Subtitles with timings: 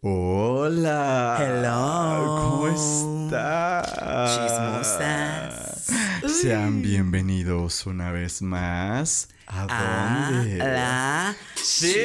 [0.00, 1.36] Hola.
[1.40, 2.36] Hello.
[2.38, 3.90] ¿Cómo estás?
[4.36, 5.86] Chismosas.
[6.40, 9.28] Sean bienvenidos una vez más.
[9.48, 10.56] ¿A Ah, dónde?
[10.58, 11.96] la Sí,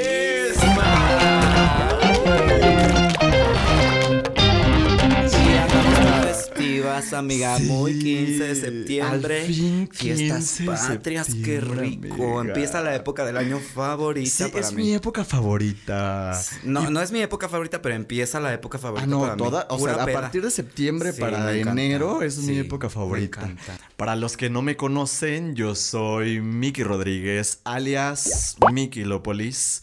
[7.12, 7.60] amiga.
[7.60, 9.42] Muy Sí, 15 de septiembre.
[9.42, 12.40] al fin Fiestas 15 de patrias, qué rico.
[12.40, 12.54] amiga.
[12.54, 14.84] Empieza la época del año favorita Sí, para es mí.
[14.84, 16.40] mi época favorita.
[16.64, 19.44] No, no es mi época favorita, pero empieza la época favorita Ah, no, para mí.
[19.44, 23.50] toda, o Pura sea, a partir de septiembre Sí, para enero es mi época favorita.
[23.98, 29.82] Para los que no me conocen, yo soy Miki Rodríguez, alias Miki Lópolis.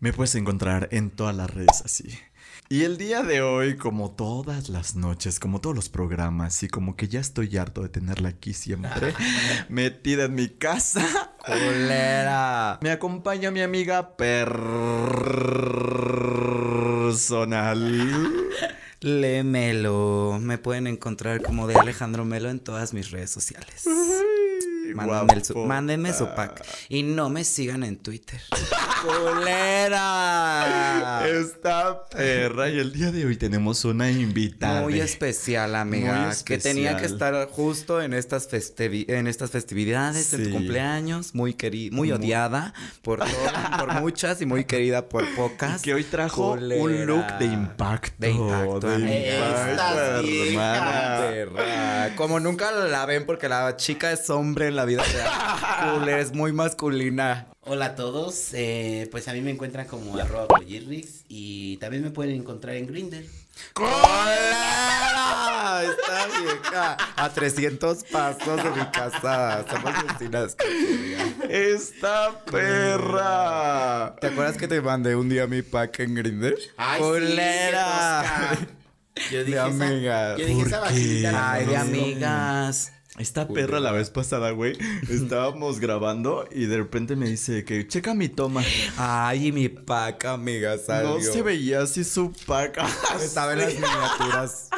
[0.00, 2.04] Me puedes encontrar en todas las redes así.
[2.70, 6.96] Y el día de hoy, como todas las noches, como todos los programas, y como
[6.96, 9.14] que ya estoy harto de tenerla aquí siempre,
[9.68, 12.78] metida en mi casa, Culera.
[12.82, 14.64] me acompaña mi amiga personal.
[19.00, 20.38] Le Melo.
[20.40, 23.84] Me pueden encontrar como de Alejandro Melo en todas mis redes sociales.
[24.94, 25.68] Mándenme, el su- guapota.
[25.74, 26.64] mándenme su pack.
[26.88, 28.40] Y no me sigan en Twitter.
[29.94, 31.22] ¡Culera!
[31.26, 34.80] Esta perra y el día de hoy tenemos una invitada.
[34.82, 36.26] Muy especial, amiga.
[36.26, 37.34] Muy Que tenía que especial.
[37.34, 41.34] estar justo en estas, festivi- en estas festividades, en tu cumpleaños.
[41.34, 43.20] Muy querida, muy odiada por,
[43.78, 45.82] por muchas y muy querida por pocas.
[45.82, 48.14] Que hoy trajo un look de impacto.
[48.18, 51.20] De impacto, de impacto, hermana.
[51.28, 52.14] Perra.
[52.16, 55.30] Como nunca la ven porque la chica es hombre en la vida real.
[56.00, 57.46] Culera, es muy masculina.
[57.62, 62.10] Hola a todos, eh, pues a mí me encuentran como arroba Boyirrix y también me
[62.10, 63.24] pueden encontrar en Grindr.
[63.72, 63.92] ¡Culera!
[65.82, 66.96] Esta vieja.
[67.16, 69.64] A 300 pasos de mi casa.
[69.70, 70.56] Somos vecinas.
[71.48, 74.16] Esta perra.
[74.20, 76.56] ¿Te acuerdas que te mandé un día mi pack en Grindr?
[76.76, 78.56] Ay, ¡Culera!
[78.58, 78.66] sí.
[79.30, 80.38] Yo De esa- amigas.
[80.38, 82.92] Yo dije ¿Por esa la Ay, de amigas.
[83.18, 84.76] Esta perra la vez pasada, güey,
[85.08, 88.64] estábamos grabando y de repente me dice que checa mi toma.
[88.96, 91.14] Ay, y mi pack, amiga, salió.
[91.14, 92.86] No se veía así su paca.
[93.22, 94.68] Estaba en las miniaturas.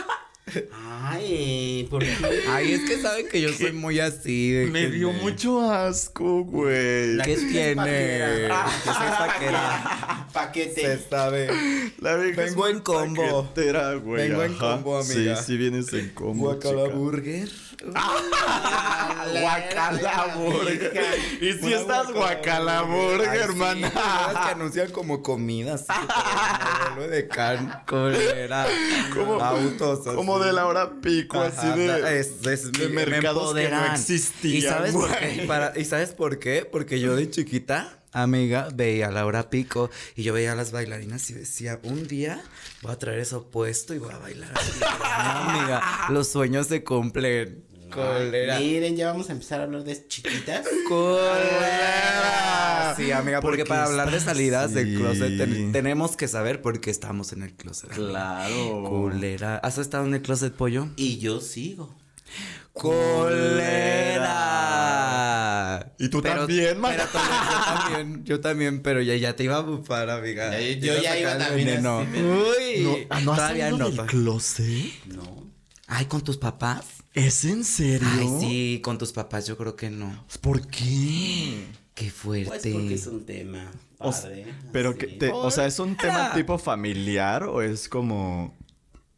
[0.78, 2.14] Ay, ¿por qué?
[2.48, 4.52] Ay, es que saben que yo soy muy así.
[4.52, 7.18] de Me dio mucho asco, güey.
[7.24, 8.48] ¿Qué tiene?
[8.84, 10.28] sí es paquera.
[10.32, 10.82] Paquete.
[10.82, 11.48] Se sabe.
[12.00, 13.44] La Vengo en combo.
[13.44, 15.36] paquetera, güey, Vengo en combo, amiga.
[15.36, 16.94] Sí, sí vienes en combo, Guacala chica.
[16.94, 17.48] burger.
[19.40, 21.18] Guacala burger.
[21.40, 23.88] Y si Una estás guacala burger, Ay, sí, hermana.
[23.88, 25.84] esas que anuncian como comidas.
[26.94, 27.82] Modelo de can.
[27.86, 28.66] Colera.
[29.12, 30.06] Como- Autos.
[30.06, 30.16] así.
[30.16, 34.56] Como de la hora pico, así de, es, es- de me mercados que no existían.
[34.56, 35.44] ¿Y sabes, por qué?
[35.46, 36.64] Para- ¿Y sabes por qué?
[36.70, 41.28] Porque yo de chiquita, amiga, veía a Laura Pico y yo veía a las bailarinas
[41.30, 42.42] y decía, un día
[42.82, 44.72] voy a traer eso puesto y voy a bailar así.
[45.16, 47.64] No, amiga, los sueños se cumplen.
[47.90, 48.58] Colera.
[48.58, 50.66] Miren, ya vamos a empezar a hablar de chiquitas.
[50.88, 52.94] Colera.
[52.96, 56.80] Sí, amiga, porque, Porque para hablar de salidas del closet ten- tenemos que saber por
[56.80, 57.90] qué estamos en el closet.
[57.90, 58.84] Claro.
[58.88, 59.56] Colera.
[59.58, 60.88] ¿Has estado en el closet, pollo?
[60.96, 61.94] Y yo sigo.
[64.16, 65.92] ¡Colera!
[65.98, 66.94] Y tú también, man.
[66.94, 70.50] pero yo también, yo también, pero ya, ya te iba a bufar, amiga.
[70.58, 73.90] Ya, yo- ya iba también pero- Uy, No, ¿no has todavía salido no.
[73.90, 74.92] del closet?
[75.06, 75.46] No.
[75.86, 76.84] Ay, ¿con tus papás?
[77.16, 78.06] ¿Es en serio?
[78.12, 80.24] Ay, sí, con tus papás yo creo que no.
[80.42, 81.64] ¿Por qué?
[81.94, 82.48] Qué fuerte.
[82.48, 84.44] Pues porque es un tema O padre.
[84.70, 84.98] pero así.
[84.98, 88.54] que te- o sea, ¿es un tema tipo familiar o es como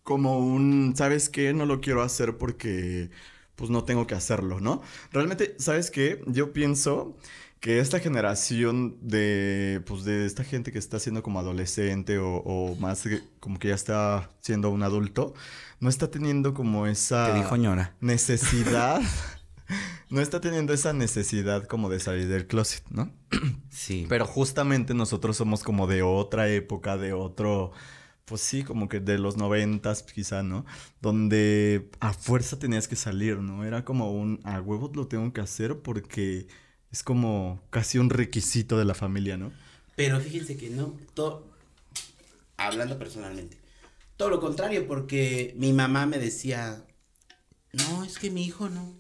[0.04, 1.53] como un, ¿sabes qué?
[1.53, 3.10] No lo quiero hacer porque
[3.56, 4.81] pues no tengo que hacerlo, ¿no?
[5.12, 6.22] Realmente, ¿sabes qué?
[6.26, 7.16] Yo pienso
[7.60, 12.76] que esta generación de, pues de esta gente que está siendo como adolescente o, o
[12.76, 15.34] más que- como que ya está siendo un adulto,
[15.80, 17.94] no está teniendo como esa Te dijo ñora.
[18.00, 19.00] necesidad,
[20.10, 23.12] no está teniendo esa necesidad como de salir del closet, ¿no?
[23.70, 24.06] Sí.
[24.08, 27.72] Pero justamente nosotros somos como de otra época, de otro,
[28.24, 30.64] pues sí, como que de los noventas quizá, ¿no?
[31.00, 33.64] Donde a fuerza tenías que salir, ¿no?
[33.64, 36.48] Era como un, a huevos lo tengo que hacer porque
[36.90, 39.52] es como casi un requisito de la familia, ¿no?
[39.96, 41.46] Pero fíjense que no, todo,
[42.56, 43.58] hablando personalmente,
[44.19, 46.85] todo lo contrario, porque mi mamá me decía,
[47.73, 48.93] no, es que mi hijo no.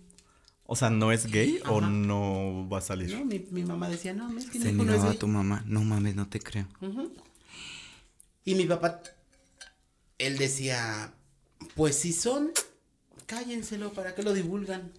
[0.64, 3.10] O sea, ¿no es gay o no va a salir?
[3.14, 5.12] No, mi, mi mamá decía, no, es que mi Se hijo no es negaba a
[5.12, 5.18] gay".
[5.18, 5.62] tu mamá.
[5.66, 6.66] No mames, no te creo.
[8.44, 9.02] Y mi papá,
[10.18, 11.12] él decía,
[11.74, 12.50] pues si son,
[13.26, 14.92] cállenselo, ¿para qué lo divulgan?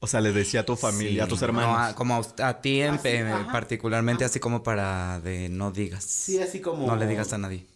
[0.00, 1.70] O sea, le decía a tu familia, a tus hermanos.
[1.78, 3.52] No, a- como a, a ti en, Así, pe- ajá.
[3.52, 6.04] particularmente, así como para de no digas.
[6.04, 6.86] Sí, así como...
[6.86, 7.66] No le digas a nadie.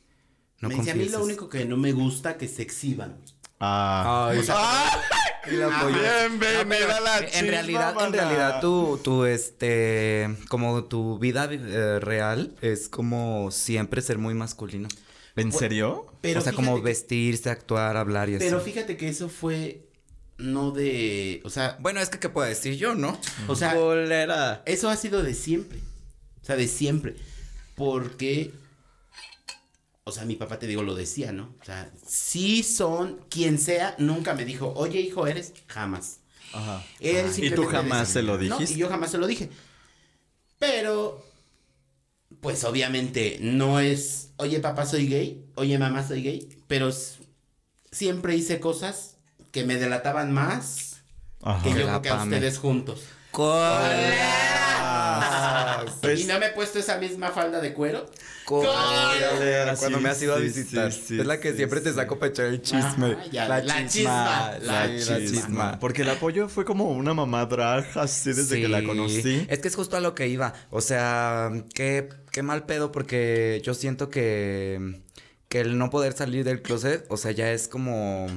[0.61, 1.25] No me dice, a mí lo confieses".
[1.25, 3.19] único que no me gusta que se exhiban.
[3.61, 4.29] Ah.
[4.31, 5.97] Ay, O sea, apoyo.
[6.39, 12.89] Bienvenida la En realidad, en realidad tu, tu, este, como tu vida eh, real es
[12.89, 14.89] como siempre ser muy masculino.
[15.37, 16.07] ¿En serio?
[16.21, 18.45] pero o sea, como vestirse, actuar, hablar y así.
[18.45, 19.89] Pero fíjate que eso fue
[20.37, 23.19] no de, o sea, Bueno, es que qué puedo decir yo, ¿no?
[23.47, 25.79] o sea, eso ha sido de siempre.
[26.43, 27.17] O sea, de siempre.
[27.77, 28.53] Porque
[30.09, 31.55] o sea, mi papá te digo lo decía, ¿no?
[31.61, 36.19] O sea, sí son quien sea, nunca me dijo, "Oye, hijo, eres jamás."
[36.53, 36.83] Ajá.
[37.01, 38.75] Él Ah, y tú jamás decía, se lo "No", dijiste.
[38.75, 39.51] y yo jamás se lo dije.
[40.59, 41.25] Pero,
[42.41, 46.91] pues obviamente no es, oye papá soy gay, oye mamá soy gay, pero
[47.93, 49.17] siempre hice cosas
[49.53, 51.03] que me delataban más
[51.43, 51.63] Ajá.
[51.63, 53.03] que yo Que a ustedes juntos.
[53.31, 54.85] Colera.
[56.01, 58.07] Pues- ¿Y no me he puesto esa misma falda de cuero?
[58.45, 58.73] Cuando
[59.77, 60.93] Sí, me has ido a visitar.
[60.93, 63.17] sí, sí, es la que sí, siempre te saco para echar el chisme.
[63.19, 64.53] Ah, ya, la, la chisma.
[64.63, 65.19] La, chisma.
[65.19, 65.79] chisma.
[65.79, 69.47] Porque el apoyo fue como una mamá drag así desde que la conocí.
[69.49, 70.55] Es que es justo a lo que iba.
[70.71, 75.03] O sea, qué, qué mal pedo porque yo siento que,
[75.49, 78.29] que el no poder salir del closet, o sea, ya es como...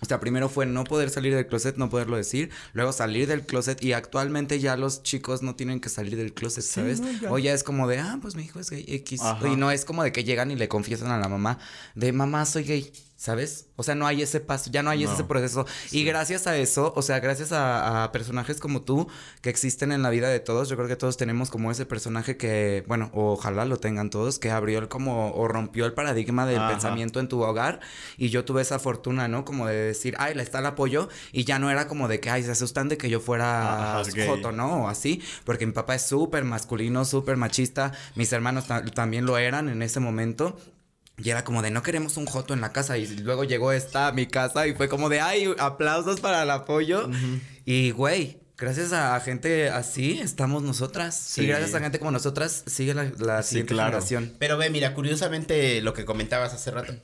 [0.00, 3.44] O sea, primero fue no poder salir del closet, no poderlo decir, luego salir del
[3.44, 7.00] closet y actualmente ya los chicos no tienen que salir del closet, ¿sabes?
[7.00, 7.30] no, ya.
[7.30, 9.20] O ya es como de, ah, pues mi hijo es gay X.
[9.22, 9.48] Ajá.
[9.48, 11.58] Y no es como de que llegan y le confiesan a la mamá
[11.94, 13.66] de, mamá, soy gay, ¿sabes?
[13.76, 15.12] O sea, no hay ese paso, ya no hay No.
[15.12, 15.66] ese proceso.
[15.90, 19.08] Y gracias a eso, o sea, gracias a, a personajes como tú
[19.42, 22.38] que existen en la vida de todos, yo creo que todos tenemos como ese personaje
[22.38, 26.60] que, bueno, ojalá lo tengan todos, que abrió el como, o rompió el paradigma del
[26.60, 26.68] Ajá.
[26.70, 27.80] pensamiento en tu hogar.
[28.16, 29.44] Y yo tuve esa fortuna, ¿no?
[29.44, 31.10] Como de decir, ay, le está el apoyo.
[31.30, 34.10] Y ya no era como de que, ay, se asustan de que yo fuera Ajá,
[34.28, 34.84] joto, ¿no?
[34.84, 35.20] O así.
[35.44, 37.92] Porque mi papá es súper masculino, súper machista.
[38.14, 40.56] Mis hermanos ta- también lo eran en ese momento.
[41.22, 42.96] Y era como de no queremos un joto en la casa.
[42.98, 46.50] Y luego llegó esta a mi casa y fue como de ay, aplausos para el
[46.50, 47.08] apoyo.
[47.64, 51.14] Y güey, gracias a gente así estamos nosotras.
[51.16, 51.42] Sí.
[51.42, 53.90] Y gracias a gente como nosotras sigue la, la Sí, siguiente claro.
[53.90, 54.34] generación.
[54.38, 56.94] Pero ve, mira, curiosamente lo que comentabas hace rato.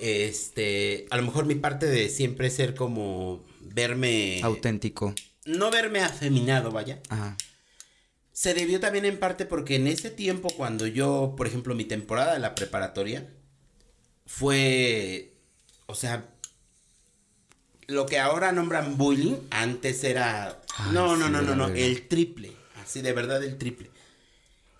[0.00, 5.14] Este, a lo mejor mi parte de siempre ser como verme Auténtico.
[5.44, 7.00] no verme afeminado, vaya.
[7.08, 7.36] Ajá.
[8.32, 12.34] Se debió también en parte porque en ese tiempo cuando yo, por ejemplo, mi temporada
[12.34, 13.26] de la preparatoria
[14.28, 15.32] fue,
[15.86, 16.28] o sea,
[17.86, 22.06] lo que ahora nombran bullying, antes era, Ay, no, no, sí, no, no, no, el
[22.08, 22.52] triple,
[22.84, 23.90] así de verdad el triple.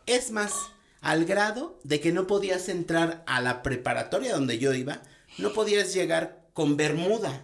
[0.04, 0.52] Es más,
[1.00, 5.00] al grado de que no podías entrar a la preparatoria donde yo iba,
[5.38, 7.42] no podías llegar con bermuda.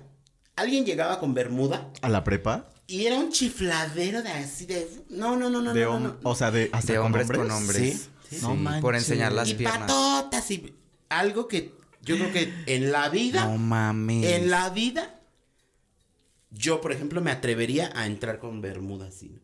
[0.57, 2.69] Alguien llegaba con bermuda ¿A la prepa?
[2.87, 6.09] y era un chifladero de así de, no, no, no, no, de no, hom- no,
[6.09, 6.17] no.
[6.23, 7.79] O sea, de, hasta De con hombres con hombres.
[7.79, 8.43] Sí, Sí, sí.
[8.43, 8.95] No por manches.
[9.09, 9.81] enseñar las y piernas.
[9.81, 10.75] patotas y
[11.09, 11.75] algo que
[12.05, 14.25] yo creo que en la vida, No mames.
[14.27, 15.15] en la vida,
[16.51, 19.39] yo por ejemplo me atrevería a entrar con bermuda así.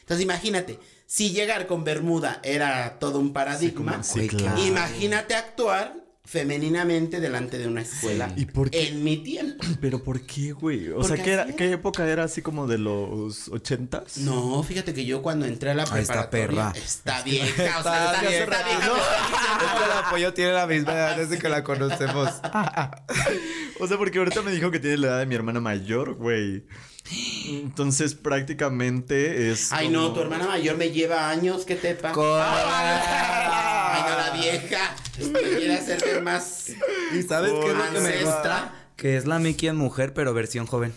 [0.00, 4.64] Entonces imagínate, si llegar con bermuda era todo un paradigma, Sí, Güey, claro.
[4.64, 8.88] imagínate actuar femeninamente delante de una escuela ¿Y por qué?
[8.88, 9.64] en mi tiempo.
[9.80, 10.90] ¿Pero por qué, güey?
[10.90, 11.56] O Porque sea, ¿qué, era- así es.
[11.56, 14.18] ¿qué época era así como de los ochentas?
[14.18, 16.72] No, fíjate que yo cuando entré a la está, preparatoria perra.
[16.76, 18.42] está vieja, o sea, está, bien.
[18.42, 18.92] está vieja.
[19.56, 22.28] Es que el apoyo tiene la misma edad desde que la conocemos.
[23.78, 26.64] O sea, porque ahorita me dijo que tiene la edad de mi hermana mayor, güey.
[27.48, 29.72] Entonces, prácticamente es.
[29.72, 32.12] Ay, no, tu hermana mayor me lleva años, ¿qué tepa?
[32.12, 32.52] Correcto.
[32.52, 34.96] Ay, no, la vieja.
[35.16, 36.68] Quiere hacerme más
[37.14, 38.74] ¿Y sabes qué es lo que me gusta?
[38.96, 40.92] Que es la Mickey en mujer, pero versión joven.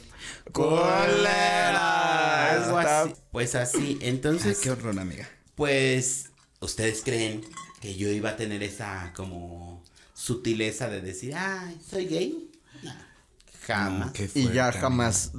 [0.52, 2.52] ¡Cólera!
[2.54, 3.14] Algo así.
[3.32, 5.30] Pues así, entonces, qué horror, amiga.
[5.56, 7.42] pues, ¿ustedes creen
[7.82, 12.50] que yo iba a tener esa como sutileza de decir, ay, soy gay?
[12.84, 12.92] No,
[13.66, 14.12] jamás.
[14.36, 15.32] Y ya jamás.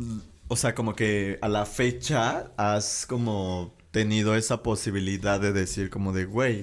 [0.53, 6.13] O sea, como que a la fecha has como tenido esa posibilidad de decir, como
[6.13, 6.63] de, güey.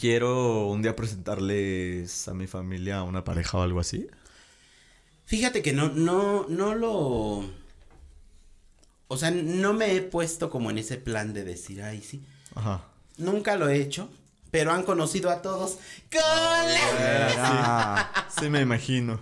[0.00, 4.08] Quiero un día presentarles a mi familia a una pareja o algo así.
[5.26, 7.48] Fíjate que no, no, no lo.
[9.06, 12.26] O sea, no me he puesto como en ese plan de decir, ay, sí.
[12.56, 12.82] Ajá.
[13.16, 14.08] Nunca lo he hecho,
[14.50, 15.78] pero han conocido a todos.
[17.38, 19.20] Ah, Sí, me imagino.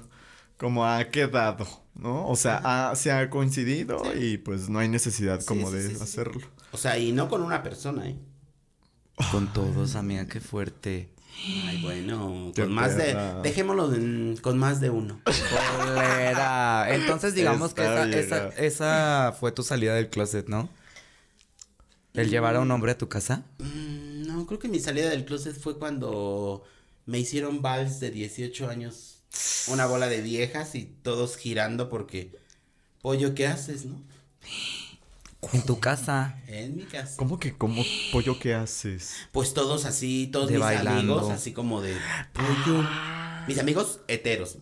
[0.56, 2.26] Como ha quedado, ¿no?
[2.28, 2.60] O sea,
[2.90, 6.02] ha- se ha coincidido y pues no hay necesidad Sí, como sí, de sí, sí.
[6.02, 6.40] hacerlo.
[6.72, 8.16] O sea, y no con una persona, ¿eh?
[9.30, 11.08] con todos, amiga, qué fuerte.
[11.66, 13.14] Ay, bueno, Qué con más de.
[13.42, 15.20] Dejémoslo en- con más de uno.
[16.88, 20.68] Entonces, digamos que esa, esa, esa fue tu salida del closet, ¿no?
[22.12, 23.42] El llevar a un hombre a tu casa.
[23.58, 26.64] Mm, no, creo que mi salida del closet fue cuando
[27.06, 29.13] Me hicieron vals de 18 años,
[29.68, 32.32] una bola de viejas y todos girando porque,
[33.02, 34.02] pollo, ¿qué haces, no?
[35.52, 36.40] En tu casa.
[36.46, 37.16] En mi casa.
[37.16, 39.14] ¿Cómo que como pollo qué haces?
[39.32, 41.18] Pues todos así, todos De mis bailando.
[41.18, 41.94] amigos, así como de
[42.32, 42.82] pollo.
[43.46, 44.58] Mis amigos heteros.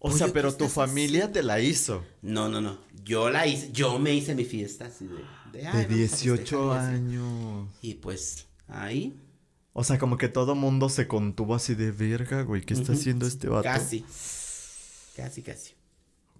[0.00, 2.04] O sea, ¿qué pero tu familia te la hizo.
[2.22, 2.78] No, no, no.
[3.04, 5.30] Yo la hice, yo me hice mi fiesta así de.
[5.44, 6.94] De, ay, De vamos a 18 festejar y así.
[6.96, 7.68] años.
[7.80, 9.20] Y pues, ahí.
[9.72, 12.62] O sea, como que todo mundo se contuvo así de verga, güey.
[12.62, 13.64] ¿Qué está haciendo este vato?
[13.64, 14.04] Casi.
[15.16, 15.74] Casi, casi.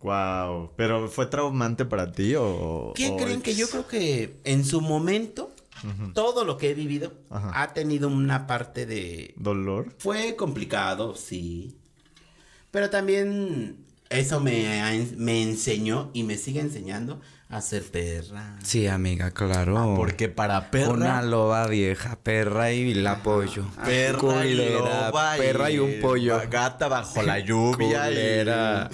[0.03, 0.73] Wow.
[0.77, 2.93] ¿Pero fue traumante para ti o...?
[2.97, 5.55] ¿Qué o creen que yo creo que en su momento,
[6.15, 7.63] todo lo que he vivido Ajá.
[7.63, 9.35] ha tenido una parte de.
[9.37, 9.95] ¿Dolor?
[9.99, 11.77] Fue complicado, sí.
[12.71, 17.21] Pero también eso me, me enseñó y me sigue enseñando
[17.51, 18.57] a ser perra.
[18.63, 19.77] Sí, amiga, claro.
[19.77, 20.93] Ah, Porque para perra...
[20.93, 23.65] Una loba vieja, perra y el apoyo.
[23.85, 26.41] Perra y Culera, loba perra y un pollo.
[26.49, 28.89] Gata bajo la lluvia Culera.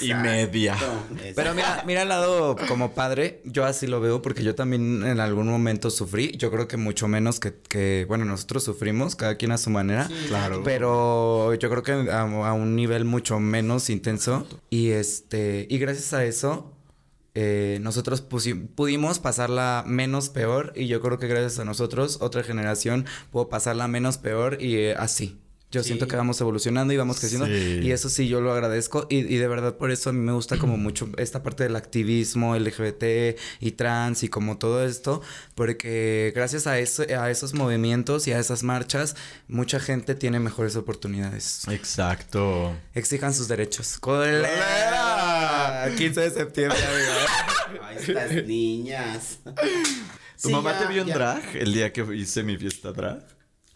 [0.00, 0.74] y, y media.
[0.74, 1.32] Exacto.
[1.34, 5.18] Pero mira, mira el lado como padre, yo así lo veo porque yo también en
[5.18, 9.50] algún momento sufrí, yo creo que mucho menos que, que bueno, nosotros sufrimos, cada quien
[9.50, 10.62] a su manera, Claro.
[10.62, 16.12] pero yo creo que a, a un nivel mucho menos intenso y este, y gracias
[16.12, 16.72] a eso,
[17.38, 23.04] eh, nosotros pudimos pasarla menos peor y yo creo que gracias a nosotros, otra generación
[23.30, 25.38] pudo pasarla menos peor y eh, así.
[25.72, 25.88] Yo Sí.
[25.88, 27.80] siento que vamos evolucionando y vamos creciendo Sí.
[27.82, 30.30] y eso sí yo lo agradezco y, y de verdad por eso a mí me
[30.32, 35.20] gusta como mucho esta parte del activismo LGBT y trans y como todo esto
[35.56, 39.16] porque gracias a eso a esos movimientos y a esas marchas
[39.48, 41.66] mucha gente tiene mejores oportunidades.
[41.68, 42.72] Exacto.
[42.94, 43.98] Exijan sus derechos.
[43.98, 45.35] ¡Colera!
[45.96, 47.16] 15 de septiembre, amiga.
[47.88, 49.38] Ay, estas niñas.
[49.44, 51.14] ¿Tu Sí, mamá ya, te vio en ya.
[51.14, 53.26] drag el día que hice mi fiesta drag?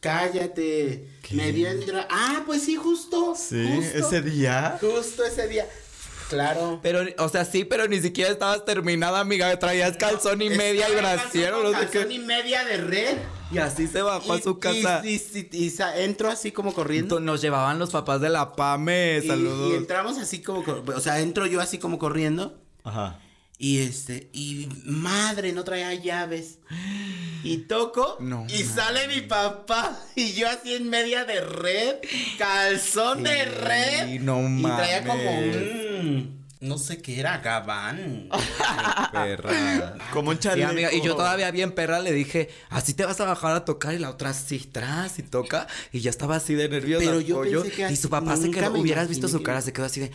[0.01, 1.09] Cállate.
[1.31, 3.35] Me vio en dra- Ah, pues sí, justo.
[3.37, 4.79] Sí, justo, ese día.
[4.81, 5.67] Justo ese día.
[6.29, 6.79] Claro.
[6.83, 9.59] Pero, o sea, sí, pero ni siquiera estabas terminada, amiga.
[9.59, 12.15] Traías calzón y media y brasier no sé calzón qué.
[12.15, 13.17] y media de red.
[13.53, 15.03] Y así se bajó a Y- su casa.
[15.05, 15.21] Y,
[15.53, 17.19] y- entró así como corriendo.
[17.21, 19.23] Nos llevaban los papás de la PAME.
[19.27, 19.73] Saludos.
[19.73, 20.61] y entramos así como,
[20.95, 22.59] o sea, entro yo así como corriendo.
[22.85, 23.19] Ajá.
[23.59, 26.61] Y este, y madre, no traía llaves.
[27.43, 29.99] Y toco No y sale mi papá.
[30.17, 31.97] Y yo así en media de red,
[32.39, 34.21] calzón de red.
[34.21, 38.29] no y traía como un, no sé qué era, gabán.
[39.13, 39.95] perra.
[40.13, 40.71] Como un Sí, chaleco.
[40.71, 43.95] amiga, y yo todavía bien perra le dije, así te vas a bajar a tocar
[43.95, 47.05] y la otra así tras y toca y ya estaba así de nerviosa.
[47.07, 49.61] Pero yo pollo, pensé que y su papá se quedó, me hubieras visto su cara,
[49.63, 50.13] se quedó así de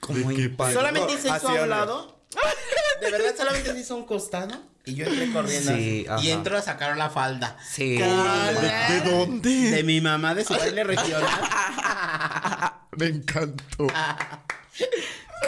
[0.00, 0.80] como ¿De qué impactado.
[0.80, 2.20] Solamente se hizo Así, a un lado.
[3.00, 4.54] De verdad, solamente se hizo a un costado.
[4.84, 5.72] Y yo entré corriendo.
[5.74, 6.06] Sí.
[6.22, 7.56] Y entro a sacar la falda.
[7.68, 7.96] Sí.
[7.98, 9.50] ¿De dónde?
[9.70, 11.28] De mi mamá, de su baile regional.
[12.96, 13.86] Me encantó.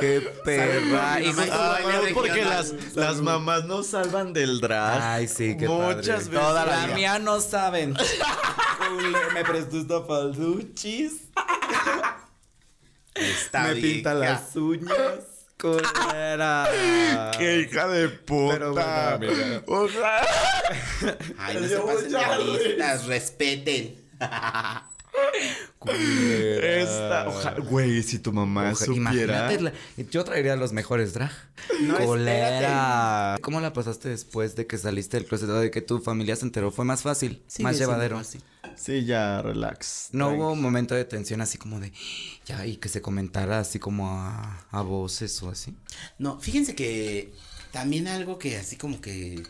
[0.01, 1.21] Qué perra.
[1.21, 5.01] Y Ah, baile porque las, las mamás no salvan del drag.
[5.03, 6.13] Ay, sí, qué Muchas padre.
[6.13, 6.31] veces.
[6.31, 6.95] Toda la, vida.
[6.95, 7.95] mía no saben.
[9.35, 11.15] Me prestó esta falduchis.
[13.15, 14.33] Está me pinta vieja.
[14.35, 15.25] las uñas.
[15.61, 16.69] Culera.
[17.37, 18.55] ¡Qué hija de puta!
[18.55, 19.63] Pero bueno, amiga.
[19.67, 20.21] O sea,
[21.39, 23.97] Ay, no se pasen de listas, respeten.
[25.87, 27.29] esta.
[27.29, 29.51] oja- Güey, si tu mamá Oja- supiera.
[29.61, 29.73] La-
[30.11, 31.31] yo traería los mejores drag.
[31.83, 33.37] No, Colera.
[33.43, 36.45] ¿Cómo la pasaste después de que saliste del closet o de que tu familia se
[36.45, 36.71] enteró?
[36.71, 37.43] ¿Fue más fácil?
[37.47, 38.19] Sigue más llevadero.
[38.19, 38.39] así.
[38.77, 40.09] Sí, ya, relax.
[40.13, 40.41] No tranqui.
[40.43, 41.93] hubo un momento de tensión así como de
[42.47, 45.75] ya y que se comentara así como a, a voces o así.
[46.19, 47.33] No, fíjense que
[47.73, 49.43] también algo que así como que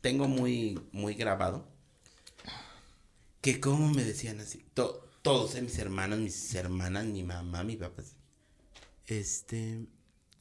[0.00, 1.66] tengo muy, muy grabado.
[3.40, 7.76] Que como me decían así, to- todos, eh, mis hermanos, mis hermanas, mi mamá, mi
[7.76, 8.02] papá.
[9.06, 9.86] Este,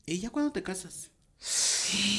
[0.05, 1.11] ¿y ya cuándo te casas?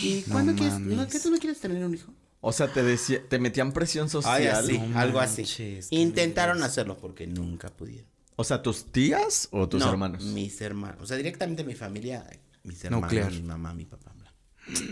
[0.03, 2.13] ¿Y No cuándo quieres, no, que tú no quieres tener un hijo?
[2.41, 4.35] O sea, te decía, te metían presión social.
[4.35, 5.43] Ay, así, No algo así.
[5.43, 8.09] manches, Intentaron hacerlo porque nunca pudieron.
[8.37, 10.25] O sea, tus tías o tus No, hermanos.
[10.25, 11.03] Mis hermanos.
[11.03, 12.27] O sea, directamente mi familia,
[12.65, 13.31] mis hermanos, Nuclear.
[13.31, 14.13] mi mamá, mi papá.
[14.15, 14.33] bla.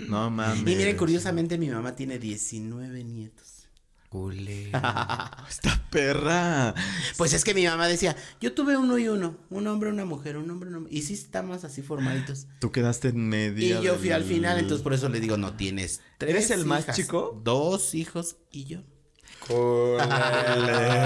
[0.09, 0.61] No mames.
[0.61, 3.58] Y miren, curiosamente, mi mamá tiene 19 nietos.
[4.09, 5.45] Culera.
[5.49, 6.75] Esta perra.
[7.17, 10.37] Pues es que mi mamá decía, yo tuve uno y uno, un hombre, una mujer,
[10.37, 10.95] un hombre, una mujer.
[10.95, 12.47] Y sí estamos así formaditos.
[12.61, 13.81] Tú quedaste en medio.
[13.81, 16.65] Y yo fui al final, entonces por eso le digo, no tienes tres ¿Eres el
[16.65, 17.39] más chico?
[17.45, 18.81] Dos hijos y yo.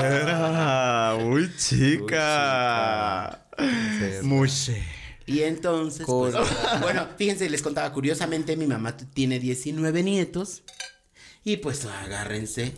[0.04, 1.16] Era.
[1.16, 3.47] Uy, chica.
[4.23, 4.82] Muche.
[5.26, 6.35] Y entonces, pues,
[6.80, 10.62] bueno, fíjense, les contaba, curiosamente mi mamá tiene 19 nietos.
[11.44, 12.75] Y pues agárrense.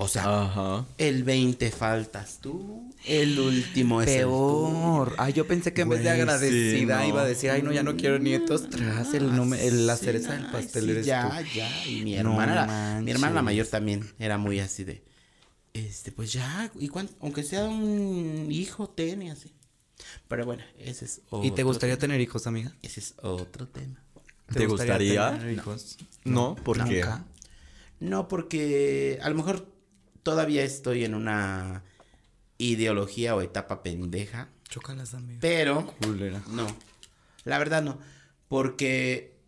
[0.00, 0.86] O sea, Ajá.
[0.96, 5.14] el 20 faltas tú, el último es el Peor.
[5.18, 7.08] Ay, yo pensé que en vez de sí, agradecida no.
[7.08, 8.70] iba a decir, ay, no, ya no quiero nietos.
[8.70, 11.46] Tras el número, el- la Sí, cereza del pastel sí, eres ya, tú.
[11.52, 11.86] ya.
[11.86, 15.02] Y mi No hermana, la- mi hermana la mayor también era muy así de,
[15.74, 19.52] este, pues ya, y cuán- aunque sea un hijo, ten y así.
[20.28, 22.00] Pero bueno, ese es otro ¿Y te gustaría tema.
[22.02, 22.72] tener hijos, amiga?
[22.82, 24.00] Ese es otro tema.
[24.54, 25.32] ¿Te gustaría?
[25.36, 25.98] tener hijos?
[26.24, 26.94] No, ¿por qué?
[27.00, 27.24] Nunca.
[27.98, 29.66] No, porque a lo mejor
[30.28, 31.84] todavía estoy en una
[32.58, 35.38] ideología o etapa pendeja, Chócalas, amiga.
[35.40, 36.42] pero Culera.
[36.50, 36.66] no,
[37.44, 37.98] la verdad no,
[38.48, 39.38] porque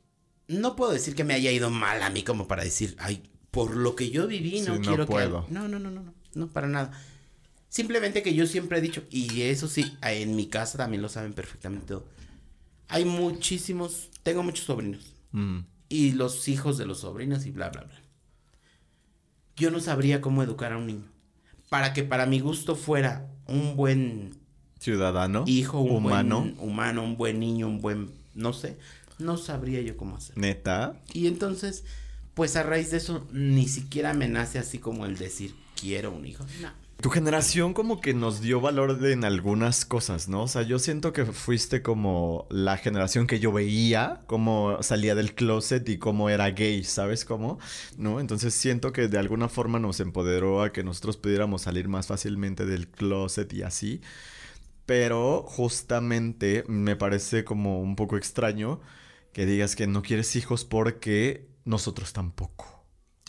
[0.49, 3.77] no puedo decir que me haya ido mal a mí como para decir, ay, por
[3.77, 5.45] lo que yo viví no Sí, no quiero puedo.
[5.47, 5.53] que...
[5.53, 6.93] No, no, no, no, no, no, para nada.
[7.69, 11.35] Simplemente que yo siempre he dicho, y eso sí, en mi casa también lo saben
[11.35, 12.09] perfectamente todo.
[12.89, 15.15] Hay muchísimos, tengo muchos sobrinos.
[15.33, 15.59] Mm.
[15.91, 18.01] Y los hijos de los sobrinos y bla, bla, bla.
[19.61, 21.05] Yo no sabría cómo educar a un niño.
[21.69, 24.39] Para que para mi gusto fuera un buen
[24.79, 25.45] Ciudadano.
[25.47, 26.41] hijo, un humano.
[26.41, 28.79] buen humano, un buen niño, un buen, no sé,
[29.19, 30.39] no sabría yo cómo hacer.
[30.39, 30.95] Neta.
[31.13, 31.85] Y entonces,
[32.33, 36.25] pues a raíz de eso, ni siquiera me nace así como el decir, quiero un
[36.25, 36.47] hijo.
[36.63, 36.71] No.
[37.01, 40.43] Tu generación como que nos dio valor en algunas cosas, ¿no?
[40.43, 45.35] O sea, yo siento que fuiste como la generación que yo veía, cómo salía del
[45.35, 47.59] closet y cómo era gay, ¿sabes cómo?
[47.97, 48.21] ¿No?
[48.21, 52.67] Entonces siento que de alguna forma nos empoderó a que nosotros pudiéramos salir más fácilmente
[52.67, 54.03] del closet y así.
[54.85, 58.81] Pero justamente me parece como un poco extraño
[59.33, 62.80] que digas que no quieres hijos porque nosotros tampoco.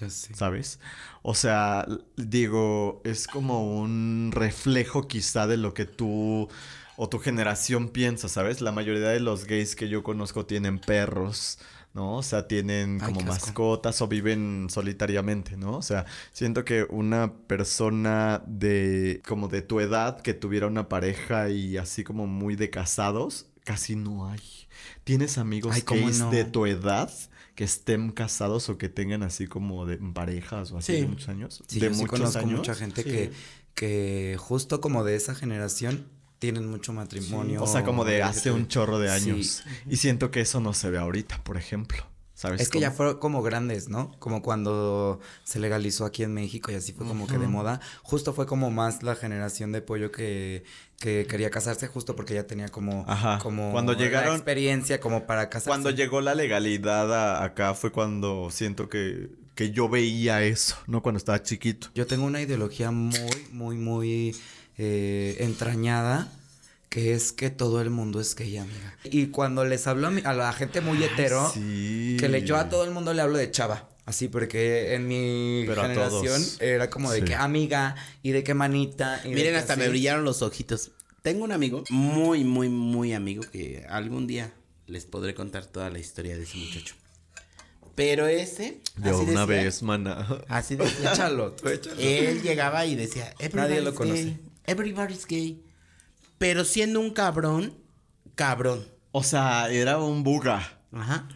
[0.01, 0.34] Ya sé.
[0.34, 0.79] ¿sabes?
[1.22, 6.50] O sea, digo, es como un reflejo quizá de lo que tú
[6.98, 8.62] o tu generación piensa, ¿sabes?
[8.62, 11.60] La mayoría de los gays que yo conozco tienen perros,
[11.93, 12.17] ¿no?
[12.17, 15.77] O sea, tienen como mascotas o viven solitariamente, ¿no?
[15.77, 21.50] O sea, siento que una persona de como de tu edad que tuviera una pareja
[21.50, 24.41] y así como muy de casados, casi no hay.
[25.03, 26.31] ¿Tienes amigos Ay, ¿cómo gays no?
[26.31, 27.11] de tu edad
[27.61, 31.01] que estén casados o que tengan así como de parejas o así Sí.
[31.01, 31.63] de muchos años?
[31.67, 32.57] Sí, de yo sí muchos conozco años.
[32.57, 33.09] mucha gente Sí.
[33.11, 33.31] que,
[33.75, 36.07] que justo como de esa generación
[36.39, 37.61] tienen mucho matrimonio.
[37.61, 39.29] O sea, como de hace un chorro de Sí.
[39.29, 39.63] años.
[39.87, 42.03] Y siento que eso no se ve ahorita, por ejemplo.
[42.42, 42.60] ¿Sabes?
[42.60, 44.18] Es que ya fueron como grandes, ¿no?
[44.18, 47.82] Como cuando se legalizó aquí en México y así fue como que de moda.
[48.01, 50.64] Justo fue como más la generación de pollo que,
[50.98, 53.38] que quería casarse justo porque ya tenía como, Ajá.
[53.44, 55.70] como Cuando la llegaron- experiencia como para casarse.
[55.70, 61.04] Cuando llegó la legalidad a- acá fue cuando siento que, que yo veía eso, ¿no?
[61.04, 61.90] Cuando estaba chiquito.
[61.94, 63.20] Yo tengo una ideología muy,
[63.51, 64.36] muy, muy
[64.80, 66.27] eh, entrañada
[66.92, 68.98] que es que todo el mundo es gay, amiga.
[69.06, 72.18] Y cuando les hablo a, mi- a la gente muy hetero, Sí.
[72.20, 73.88] que le, yo a todo el mundo le hablo de chava.
[74.06, 77.25] Así, porque en mi Pero generación era como de Sí.
[77.25, 79.22] que amiga y de que manita.
[79.24, 79.82] y de Miren, que hasta así.
[79.84, 80.92] me brillaron los ojitos.
[81.22, 84.51] Tengo un amigo, muy, muy, muy amigo, que algún día
[84.88, 86.96] les podré contar toda la historia de ese muchacho.
[87.96, 90.27] Pero ese, De así una decía, vez, mana.
[90.50, 91.12] así decía.
[91.14, 91.96] Échalo, tú échalo.
[92.00, 94.24] Él llegaba y decía, Nadie lo "Everybody's conoce".
[94.24, 95.64] gay, Everybody's gay.
[96.42, 97.72] Pero siendo un cabrón,
[98.34, 98.84] cabrón.
[99.12, 100.80] O sea, era un buga.
[100.92, 101.27] Ajá.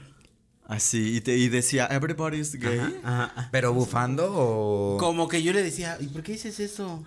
[0.68, 1.18] Así.
[1.18, 2.80] Y, te, y decía, everybody's gay.
[2.80, 3.50] Ajá, ajá, ajá.
[3.52, 4.98] ¿Pero bufando o...?
[4.98, 7.04] Como que yo le decía, ¿y por qué dices eso?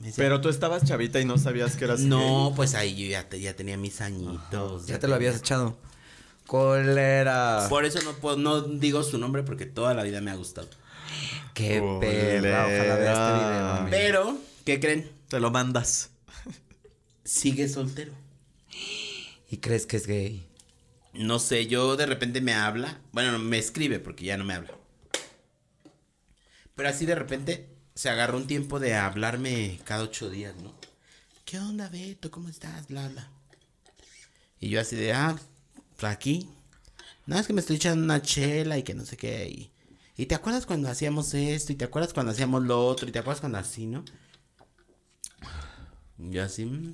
[0.00, 3.28] Decía, Pero tú estabas chavita y no sabías que eras No, pues ahí yo ya,
[3.28, 4.86] te- ya tenía mis añitos.
[4.88, 5.78] Ya te lo habías echado.
[6.48, 7.66] Cólera.
[7.68, 10.68] Por eso no puedo, no digo su nombre porque toda la vida me ha gustado.
[11.54, 12.66] Qué perra.
[12.66, 13.88] Ojalá vea este video.
[13.88, 15.12] Pero, ¿qué creen?
[15.28, 16.10] Te lo mandas.
[17.30, 18.12] Sigue soltero.
[19.48, 20.44] ¿Y crees que es gay?
[21.12, 23.00] No sé, yo de repente me habla.
[23.12, 24.74] Bueno, no, me escribe porque ya no me habla.
[26.74, 30.74] Pero así de repente se agarró un tiempo de hablarme cada ocho días, ¿no?
[31.44, 32.32] ¿Qué onda, Beto?
[32.32, 32.88] ¿Cómo estás?
[32.88, 33.30] Bla, bla.
[34.58, 35.38] Y yo así de, ah,
[36.02, 36.48] aquí.
[37.26, 39.48] Nada, es que me estoy echando una chela y que no sé qué.
[39.48, 39.70] Y,
[40.16, 43.20] y te acuerdas cuando hacíamos esto, y te acuerdas cuando hacíamos lo otro, y te
[43.20, 44.04] acuerdas cuando así, ¿no?
[46.18, 46.92] Yo así, mm,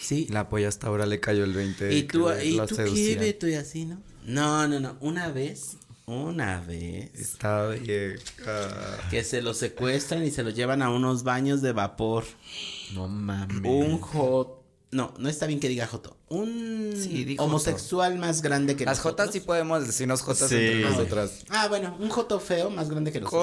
[0.00, 0.26] sí.
[0.30, 1.92] La polla hasta ahora le cayó el 20.
[1.94, 3.18] ¿Y tú, ¿y tú qué, seducía.
[3.20, 3.46] Beto?
[3.48, 4.00] Y así, ¿no?
[4.24, 4.96] No, no, no.
[5.00, 9.08] Una vez, una vez, Está vieja.
[9.10, 12.24] que se lo secuestran y se lo llevan a unos baños de vapor.
[12.94, 13.60] No mames.
[13.64, 14.58] Un hot...
[14.92, 16.16] No, no está bien que diga joto.
[16.28, 19.12] Un Sí, homosexual más grande que Las nosotros.
[19.26, 20.56] jotas sí podemos decirnos jotas Sí.
[20.56, 21.44] entre nosotras.
[21.48, 23.40] Ah, bueno, un joto feo más grande que nosotros.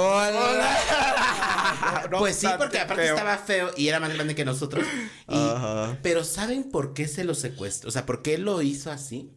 [2.18, 4.86] pues sí, porque aparte estaba feo y era más grande que nosotros.
[5.30, 5.98] Y- Ajá.
[6.02, 7.90] Pero ¿saben por qué se lo secuestró?
[7.90, 9.32] O sea, ¿por qué lo hizo así?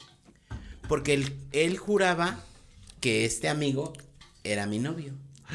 [0.88, 2.40] Porque él, él juraba
[3.00, 3.92] que este amigo
[4.44, 5.14] era mi novio.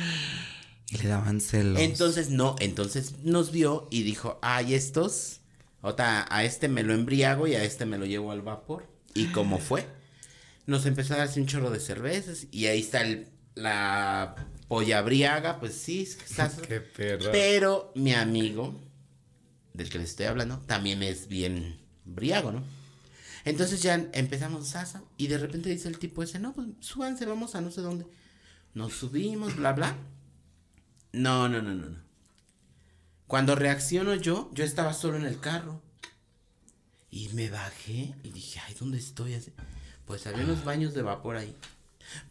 [0.87, 1.81] Y le daban celos.
[1.81, 5.39] Entonces, no, entonces nos vio y dijo, ay, estos,
[5.81, 8.87] otra, a este me lo embriago y a este me lo llevo al vapor.
[9.15, 9.87] Y como fue,
[10.67, 14.35] nos empezó a darse un chorro de cervezas y ahí está el, la
[14.67, 16.53] polla briaga, pues sí, estás...
[16.67, 17.31] Qué perra.
[17.31, 18.79] Pero mi amigo,
[19.73, 22.63] del que les estoy hablando, también es bien briago, ¿no?
[23.45, 27.53] Entonces ya empezamos Sasa y de repente dice el tipo ese, no, pues súbanse, vamos
[27.53, 28.07] a no sé dónde.
[28.73, 29.95] Nos subimos, bla, bla.
[31.13, 32.05] No, no, no, no, no.
[33.27, 35.81] Cuando reacciono yo, yo estaba solo en el carro.
[37.09, 39.39] Y me bajé y dije, ay, ¿dónde estoy?
[40.05, 41.55] Pues había unos baños de vapor ahí.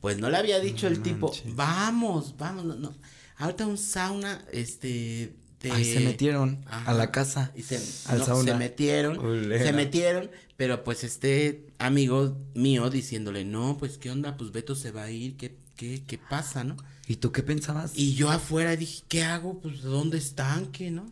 [0.00, 2.94] Pues no le había dicho el tipo, vamos, vamos, no, no.
[3.37, 5.34] Ahorita un sauna, este...
[5.60, 6.90] de- se metieron Ajá.
[6.90, 7.50] a la casa.
[7.56, 7.76] Y se,
[8.10, 8.52] al no, sauna.
[8.52, 9.18] se metieron,
[9.58, 14.90] se metieron, pero pues este amigo mío diciéndole, no, pues qué onda, pues Beto se
[14.92, 16.76] va a ir, qué, qué, qué pasa, ¿no?
[17.06, 17.92] ¿Y tú qué pensabas?
[17.96, 19.60] Y yo afuera dije, ¿qué hago?
[19.60, 20.66] Pues ¿dónde están?
[20.72, 21.10] ¿Qué, no?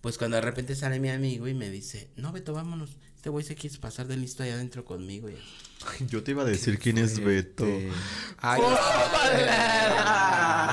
[0.00, 2.96] Pues cuando de repente sale mi amigo y me dice, no, Beto, vámonos.
[3.22, 5.28] Este güey se quiere pasar de listo allá adentro conmigo.
[5.30, 5.36] Y.
[6.08, 7.64] Yo te iba a decir quién es Beto.
[8.38, 8.60] Ay,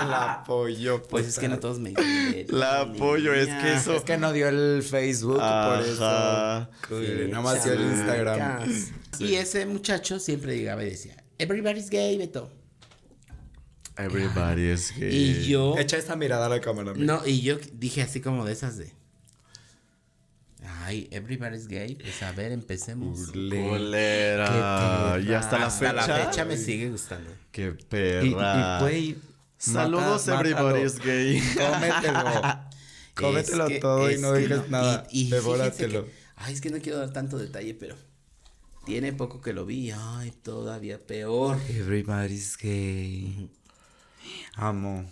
[0.09, 1.03] la apoyo.
[1.03, 4.33] Pues es que no todos me dicen La apoyo, es que eso- Es que no
[4.33, 6.67] dio el Facebook por eso.
[6.89, 8.67] Sí, Nada más dio el Instagram.
[9.19, 12.51] Y ese muchacho siempre llegaba y decía, everybody's gay, Beto.
[13.95, 15.13] Everybody is gay.
[15.43, 15.77] Y yo...
[15.77, 16.91] Echa esta mirada a la cámara.
[16.91, 17.05] amigo.
[17.05, 18.97] No, y yo dije así como de esas de.
[20.61, 21.95] Ay, everybody's gay.
[21.95, 23.31] Pues a ver, empecemos.
[23.31, 25.93] Qué Y hasta la Hasta fecha.
[25.93, 27.31] la fecha me sigue gustando.
[27.51, 28.79] Qué Y, y, perra.
[28.81, 29.17] güey.
[29.57, 30.85] Saludos, mata- everybody mátalo.
[30.85, 31.41] is gay.
[31.55, 32.59] Cómetelo.
[33.15, 35.05] Cómetelo Es que- todo y no dejes nada.
[35.11, 36.05] Y, y fíjense Devóratelo.
[36.05, 37.95] que- ay, es que no quiero dar tanto detalle, pero
[38.85, 39.91] tiene poco que lo vi.
[39.91, 41.57] Ay, todavía peor.
[41.69, 43.49] Everybody's gay.
[44.55, 45.05] Amo.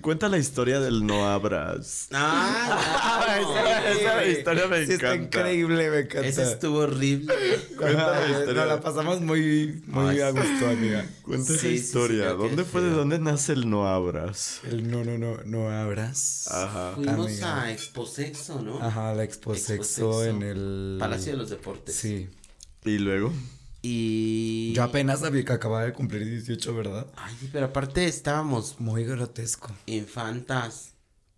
[0.00, 2.08] Cuenta la historia del no abras.
[2.12, 6.26] Ah, esa, esa historia me Sí, está increíble, me encanta.
[6.26, 7.34] Ese estuvo horrible.
[7.76, 8.54] Cuenta la historia.
[8.62, 11.04] Nos la pasamos muy, muy Ay, a gusto, amiga.
[11.22, 12.30] Cuenta esa Sí, sí, sí, historia.
[12.32, 12.80] ¿Dónde fue?
[12.80, 14.60] ¿De dónde nace el no abras?
[14.64, 16.48] El no, no, no, no abras.
[16.50, 16.92] Ajá.
[16.94, 17.62] Fuimos Amiga.
[17.62, 18.82] a Exposexo, ¿no?
[18.82, 20.24] Ajá, la exposexo Exposexo.
[20.24, 20.96] en el...
[20.98, 21.94] Palacio de los Deportes.
[21.94, 22.28] Sí.
[22.84, 23.32] Y luego.
[23.82, 24.72] Y.
[24.74, 27.06] Yo apenas sabía que acababa de cumplir 18, ¿verdad?
[27.16, 29.70] Ay, sí, pero aparte estábamos Muy grotesco.
[29.86, 30.90] infantas.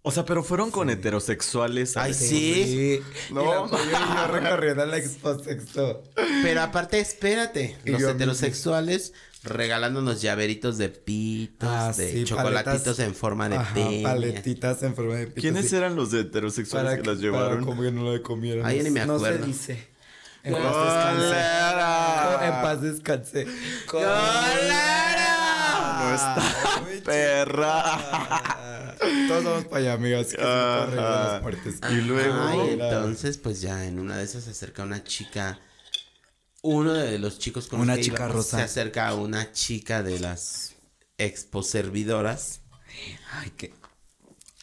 [0.06, 1.96] O sea, pero fueron con heterosexuales.
[1.96, 2.28] Ay, ¿sabes?
[2.28, 3.00] sí.
[3.32, 6.02] No, y la y yo recorriendo exposexo.
[6.42, 7.78] Pero aparte, espérate.
[7.86, 13.56] Y Los heterosexuales regalándonos llaveritos de pitos, Ah, de sí, chocolatitos paletas- en forma de
[13.56, 14.08] Ajá, peña.
[14.10, 15.76] paletitas en forma de pito, ¿Quiénes sí.
[15.76, 17.64] eran los heterosexuales para que las Para llevaron?
[17.64, 18.64] como que no la comieran.
[18.66, 19.38] Ay, ya ni me No acuerdo.
[19.44, 19.93] se dice.
[20.44, 22.38] En paz ¡Colera!
[22.38, 22.46] descanse.
[22.46, 23.46] En paz descanse.
[26.00, 26.42] No está
[27.04, 28.96] perra.
[29.28, 30.28] Todos vamos para allá, amigas.
[30.28, 31.42] Que se las.
[31.92, 32.42] Y luego.
[32.48, 35.58] Ay, entonces, pues ya en una de esas se acerca una chica.
[36.62, 38.56] Uno de los chicos con Una que chica rosa.
[38.58, 40.74] Se acerca a una chica de las
[41.18, 42.60] exposervidoras.
[43.32, 43.74] Ay, qué.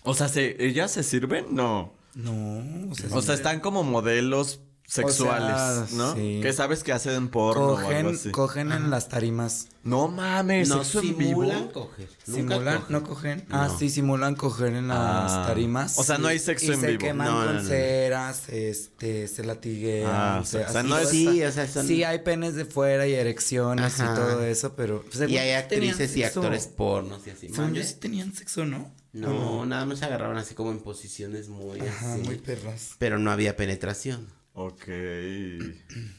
[0.04, 1.48] O sea, ¿se- ¿ellas se sirven?
[1.52, 1.94] No.
[2.16, 4.62] No, o sea, O sea, están como modelos
[4.94, 6.16] sexuales, O sea, ¿no?
[6.16, 6.40] sí.
[6.42, 8.32] Que sabes que hacen porno o algo cogen, así.
[8.32, 9.68] cogen en las tarimas.
[9.84, 11.30] No mames, No sexo en vivo.
[11.44, 12.10] simulan coger.
[12.28, 12.92] Nunca Simulan, cogen.
[12.94, 13.46] no cogen.
[13.50, 13.80] Ah, No.
[13.80, 15.46] sí, simulan coger en las Ah.
[15.48, 15.98] tarimas.
[15.98, 17.00] O sea, no hay sexo y en se vivo.
[17.00, 17.68] queman No, con no, no.
[17.70, 20.12] ceras, este, se latiguean.
[20.14, 22.56] Ah, o sea, o sea, así no es- Sí, o sea, son- Sí, hay penes
[22.56, 24.12] de fuera y erecciones Ajá.
[24.12, 25.04] y todo eso, pero.
[25.04, 27.48] pues, Y hay actrices y actores pornos y así.
[27.50, 28.94] Según yo sí tenían sexo, ¿no?
[29.14, 32.22] No, nada más se agarraron así como en posiciones muy Ajá, así.
[32.24, 32.92] muy perras.
[32.98, 34.28] Pero no había penetración.
[34.54, 34.88] Ok.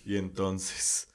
[0.05, 1.09] Y entonces.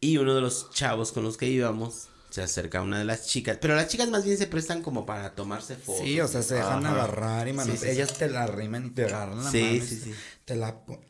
[0.00, 3.26] Y uno de los chavos con los que íbamos se acerca a una de las
[3.26, 3.58] chicas.
[3.60, 6.02] Pero las chicas más bien se prestan como para tomarse fotos.
[6.04, 6.94] Sí, o sea, se dejan Ajá.
[6.94, 7.72] agarrar y manos.
[7.74, 7.90] Sí, sí, sí.
[7.92, 9.84] Ellas te la riman y te agarran la Sí, mano.
[9.84, 10.14] sí, te- sí.
[10.44, 11.00] Te la po-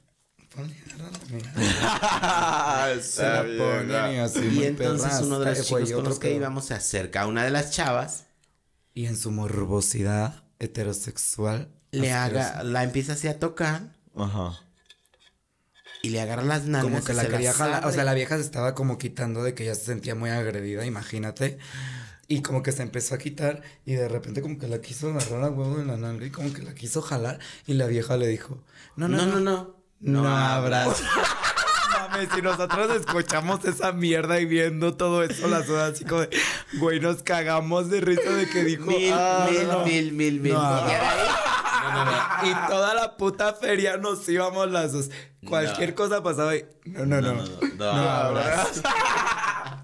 [0.54, 3.00] Ponle, agárrala, mira.
[3.02, 4.38] Se la ponen y así.
[4.40, 5.22] Y muy entonces perras.
[5.22, 6.36] uno de los chicos con los que pedo.
[6.36, 8.24] íbamos se acerca a una de las chavas,
[8.92, 11.68] Y en su morbosidad heterosexual.
[11.92, 12.48] le asquerosa.
[12.58, 14.60] haga, la empieza así a tocar Ajá.
[16.02, 16.90] Y le agarra las nalgas.
[16.90, 17.86] Como que y la quería jalar.
[17.86, 20.84] O sea, la vieja se estaba como quitando de que ya se sentía muy agredida,
[20.84, 21.58] imagínate.
[22.28, 25.44] Y como que se empezó a quitar y de repente como que la quiso agarrar
[25.44, 28.26] a huevo en la nalga y como que la quiso jalar y la vieja le
[28.26, 28.58] dijo,
[28.96, 29.40] no, no, no, no,
[30.00, 30.22] no.
[30.22, 31.02] no, abras.
[32.10, 36.30] Mames, si nosotros escuchamos esa mierda y viendo todo eso, las horas así como de,
[36.78, 39.84] güey, nos cagamos de risa de que dijo, Mil, "Ah, mil, no".
[39.84, 40.52] mil, mil, mil.
[40.54, 40.92] No, Y
[42.44, 45.10] Y toda la puta feria nos íbamos las dos.
[45.46, 46.64] Cualquier cosa pasaba y.
[46.84, 47.32] No, no, no.
[47.34, 48.82] no, no, no, abras.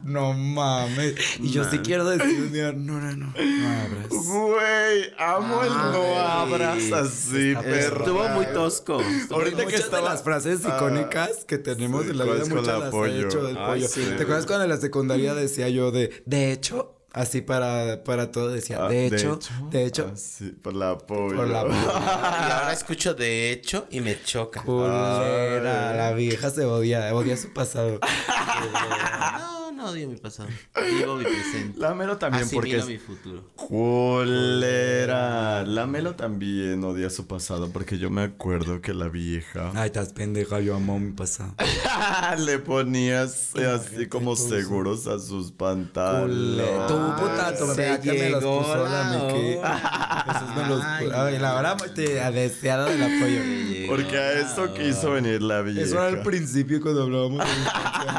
[0.05, 1.14] No mames.
[1.40, 4.09] Y yo sí quiero decir un día, no, no, no, no abras.
[4.09, 7.99] Güey, amo el no abras así, perro.
[8.05, 9.01] Estuvo muy tosco.
[9.31, 12.35] Ahorita que muchas estaba de las frases Ah, icónicas que tenemos sí, en la vida,
[12.37, 13.12] ¿cuál es con muchas la las pollo?
[13.12, 13.88] he hecho del Ay, pollo.
[13.88, 14.05] sí.
[14.16, 18.48] ¿Te acuerdas cuando en la secundaria decía yo de, de hecho, así para, para todo
[18.50, 19.38] decía, Ah, de hecho,
[19.70, 21.37] de hecho, Ah, sí, por la pollo.
[21.37, 21.62] Por la.
[21.62, 24.62] Y ahora escucho de hecho y me choca.
[24.62, 28.00] culera, la vieja se odia, odia su pasado.
[29.38, 30.48] No, no odio mi pasado.
[30.98, 31.78] Vivo mi presente.
[31.78, 33.44] La Melo también porque Asimilo es mi futuro.
[33.54, 35.64] culera.
[35.64, 40.12] La Melo también odia su pasado porque yo me acuerdo que la vieja Ay, estás
[40.12, 41.54] pendeja, yo amo mi pasado.
[42.38, 46.86] le ponías eh, así como seguros a sus pantalones.
[46.88, 50.24] Tu se vieja que me los puso la.
[50.28, 53.86] Esos me los Ay, la hora te deseado del apoyo.
[53.86, 55.82] Porque a eso quiso venir la vieja.
[55.82, 57.46] Eso era al principio cuando hablábamos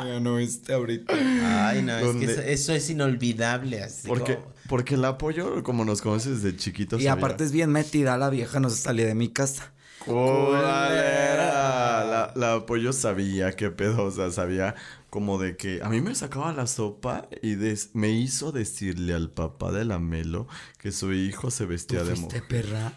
[0.05, 1.13] de no este ahorita.
[1.49, 3.81] Ay, no, es que eso, eso es inolvidable.
[3.83, 7.01] Así Porque, como- porque el apoyo, como nos conoces desde chiquitos.
[7.01, 9.73] Y aparte es bien metida la vieja, no se salía de mi casa.
[10.05, 12.05] Culera.
[12.05, 14.75] La, la apoyo sabía qué pedo, o sea, sabía
[15.09, 19.29] como de que a mí me sacaba la sopa y des- me hizo decirle al
[19.29, 20.47] papá de la Melo
[20.79, 22.47] que su hijo se vestía de ¿Fuiste mujer.
[22.47, 22.93] perra?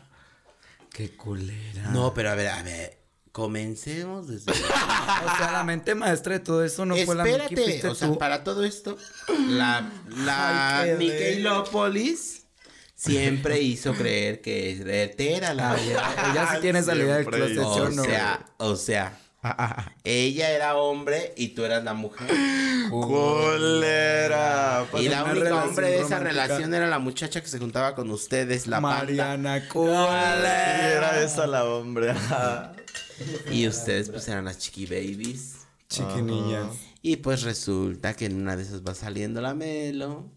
[0.93, 1.91] Qué culera.
[1.91, 2.99] No, pero a ver, a ver.
[3.33, 4.53] Comencemos desde.
[5.25, 8.09] O sea, la mente maestra de todo eso no fue la Espérate, fuiste o sea,
[8.09, 8.19] tú.
[8.19, 8.97] para todo esto,
[9.49, 9.91] la,
[10.25, 10.85] la
[12.95, 14.81] siempre hizo creer que
[15.19, 18.05] era la ella, ella sí tiene salida del closet, yo O no.
[18.05, 19.19] sea, o sea,
[20.05, 22.29] ella era hombre y tú eras la mujer.
[22.91, 24.87] Culera.
[25.01, 26.45] Y la única hombre de esa romántica.
[26.47, 28.99] relación era la muchacha que se juntaba con ustedes, la panda.
[28.99, 30.93] Mariana Sí, Culera.
[30.93, 32.15] era esa la hombre.
[33.51, 35.57] Y ustedes pues eran las chiqui babies.
[35.89, 36.69] Chiquinillas.
[37.03, 40.31] Y pues resulta que en una de esas va saliendo la Melo.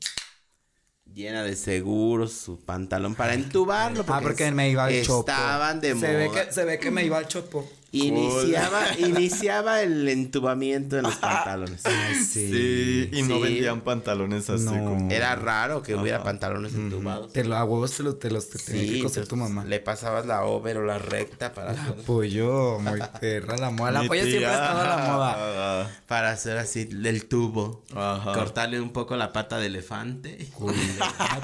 [1.13, 4.03] Llena de seguros, su pantalón para entubarlo.
[4.07, 5.31] Ah, porque me iba al chopo.
[5.31, 6.11] Estaban de se moda.
[6.11, 7.69] Ve que, se ve que me iba al chopo.
[7.91, 11.85] Iniciaba, iniciaba el entubamiento de los pantalones.
[11.85, 13.41] Ay, Sí, y no Sí.
[13.43, 14.71] vendían pantalones así No.
[14.83, 15.11] como.
[15.11, 17.31] Era raro que hubiera pantalones entubados.
[17.31, 19.63] Te lo, a huevos te los, te los te tenía que coser tu mamá.
[19.63, 23.91] Le pasabas la over o la recta para, hacer- Apoyo, muy perra, la moda.
[23.91, 25.91] La Mi siempre ha estado a la moda.
[26.07, 27.83] Para hacer así el tubo.
[27.95, 28.33] Ajá.
[28.33, 30.47] Cortarle un poco la pata de elefante.
[30.59, 31.39] Ah,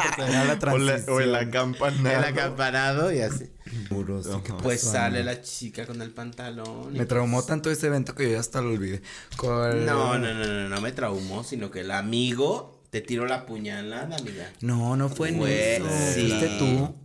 [0.48, 2.10] la O, la- o el acampanado.
[2.18, 3.50] El acampanado y así.
[3.72, 5.34] ¿Qué Pues pasó, sale amigo?
[5.34, 6.94] la chica con el pantalón.
[6.94, 9.02] Me traumó tanto ese evento que yo ya hasta lo olvidé.
[9.38, 9.86] ¿Cuál?
[9.86, 14.16] No, no, no, no, no me traumó, sino que el amigo te tiró la puñalada,
[14.18, 14.52] amiga.
[14.62, 15.86] No, no fue en Fue- eso.
[16.14, 16.28] sí.
[16.30, 16.96] ¿Fuiste tú?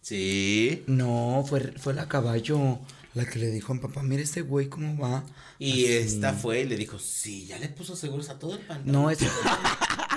[0.00, 0.84] Sí.
[0.86, 2.78] No, fue, fue la caballo.
[3.14, 5.24] La que le dijo a mi papá, mire ese güey cómo va.
[5.60, 5.92] Y Así.
[5.92, 8.92] esta fue y le dijo, sí, ya le puso seguros a todo el pantalón.
[8.92, 9.50] No, ese fue,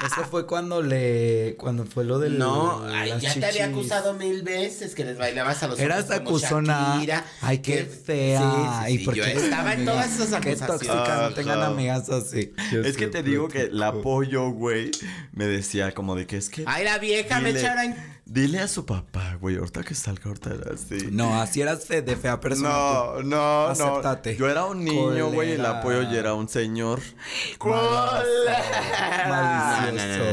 [0.05, 2.37] ese fue cuando le, cuando fue lo del.
[2.37, 3.61] No, ay, las ya te había chichis.
[3.91, 6.93] acusado mil veces que les bailabas a los Eras acusona.
[6.95, 8.83] Shakira, Ay, qué que- fea.
[8.85, 10.67] Sí, sí, ¿Y sí, yo qué estaba en todas esas Qué acusaciones.
[10.67, 11.67] tóxica, no tengan Ajá.
[11.71, 12.53] amigas así.
[12.71, 13.99] Yo Es que te digo que platico.
[13.99, 14.91] apoyo, güey,
[15.33, 16.65] me decía como de que es que.
[16.67, 17.95] Ay, la vieja me Dile- echaron.
[18.23, 21.09] Dile a su papá, güey, ahorita que salga, ahorita era así.
[21.11, 22.69] No, así eras fe- de fea persona.
[22.69, 23.67] No, no, no.
[23.71, 24.37] Acéptate.
[24.37, 26.99] Yo era un niño, güey, el apoyo ya era un señor.
[29.29, 30.23] Malicioso.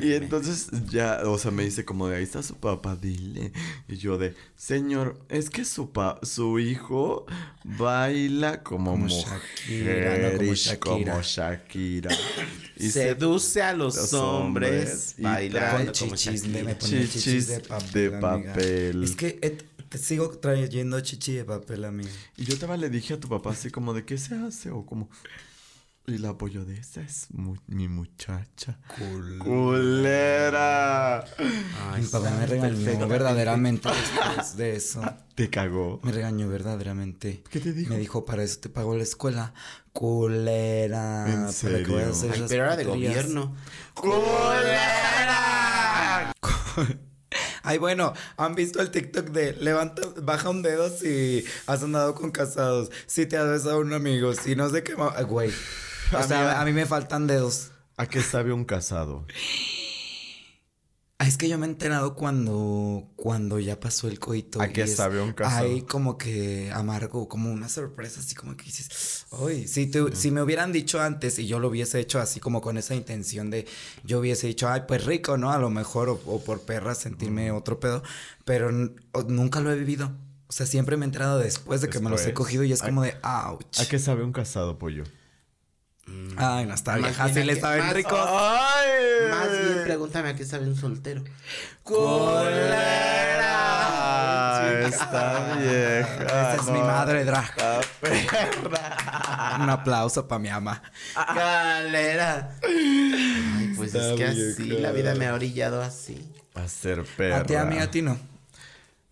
[0.00, 3.52] Y, y entonces ya, o sea, me dice como de ahí está su papá, dile.
[3.88, 7.26] Y yo de, señor, es que su pa su hijo
[7.64, 11.12] baila como, Como mujer, Shakira, no como Shakira.
[11.12, 12.10] como Shakira.
[12.78, 16.64] Y se- Seduce a los, los hombres, hombres y bailando Con como chichis, Shakira.
[16.64, 17.92] me Chichis chichis de papel.
[17.92, 19.02] de papel.
[19.04, 19.38] Es que
[19.88, 22.08] te sigo trayendo chichi de papel, amigo.
[22.36, 24.84] Y yo también le dije a tu papá así como de qué se hace o
[24.86, 25.08] como...
[26.08, 28.78] Y la apoyo de esa es mu- mi muchacha.
[28.96, 31.18] Culera.
[31.90, 35.02] Ay, Mi papá me regañó verdaderamente después de eso.
[35.34, 35.98] Te cagó.
[36.04, 37.42] Me regañó verdaderamente.
[37.50, 37.92] ¿Qué te dijo?
[37.92, 39.52] Me dijo, para eso te pago la escuela.
[39.92, 41.26] Culera.
[41.26, 41.94] ¿En para que serio?
[41.96, 43.14] vayas a hacer Ay, pero era de puterías".
[43.26, 43.56] gobierno.
[47.66, 52.30] Ay, bueno, ¿han visto el TikTok de levanta, baja un dedo si has andado con
[52.30, 55.50] casados, si te has besado a un amigo, si no sé qué Güey.
[56.12, 57.72] O sea, a mí me faltan dedos.
[57.96, 59.26] ¿A qué sabe un casado?
[61.18, 64.60] Ah, Es que yo me he enterado cuando, cuando ya pasó el coito.
[64.60, 65.64] ¿A y qué es- sabe un casado?
[65.66, 70.30] Hay como que amargo, como una sorpresa, así como que dices, ay, si, te- si
[70.30, 73.66] me hubieran dicho antes y yo lo hubiese hecho así como con esa intención de,
[74.04, 75.52] yo hubiese dicho, ay, pues rico, ¿no?
[75.52, 78.02] A lo mejor, o, o por perra sentirme otro pedo,
[78.44, 80.12] pero nunca lo he vivido.
[80.48, 82.82] O sea, siempre me he enterado después de que me los he cogido y es
[82.82, 83.80] ¿A- como de, ouch.
[83.80, 85.02] ¿A qué sabe un casado, pollo?
[86.36, 87.82] Ay, no está Más vieja, bien sí a le saben.
[87.82, 87.94] ¡Ay!
[89.30, 91.22] Más bien pregúntame a qué sabe un soltero.
[91.82, 93.52] ¡Colera!
[94.86, 96.24] Está vieja.
[96.24, 97.44] Esa es mi madre drag.
[97.50, 99.56] Está perra.
[99.62, 100.82] Un aplauso para mi ama.
[101.34, 102.56] Galera.
[102.62, 106.32] Ay, pues Está es que así la vida me ha orillado así.
[106.54, 107.38] A ser perra.
[107.38, 108.18] A ti, amiga, a ti no.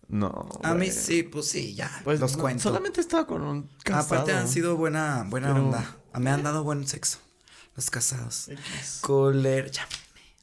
[0.07, 0.47] No.
[0.63, 1.89] A mí sí, pues sí, ya.
[2.03, 2.61] Pues los no, cuento.
[2.63, 4.21] Solamente estaba con un casado.
[4.21, 5.83] Aparte han sido buena, buena Pero- onda.
[6.19, 7.19] Me han dado buen sexo.
[7.75, 8.47] Los casados.
[8.47, 9.01] X.
[9.71, 9.87] Ya.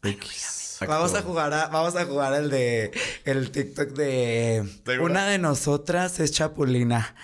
[0.03, 0.79] X.
[0.87, 2.93] Vamos a jugar a, vamos a jugar el de
[3.25, 4.69] el TikTok de
[5.01, 7.15] una de nosotras es Chapulina.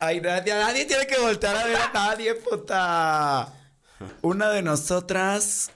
[0.00, 3.52] Ay, nadie, nadie tiene que voltear a ver a nadie, puta.
[4.20, 5.70] Una de nosotras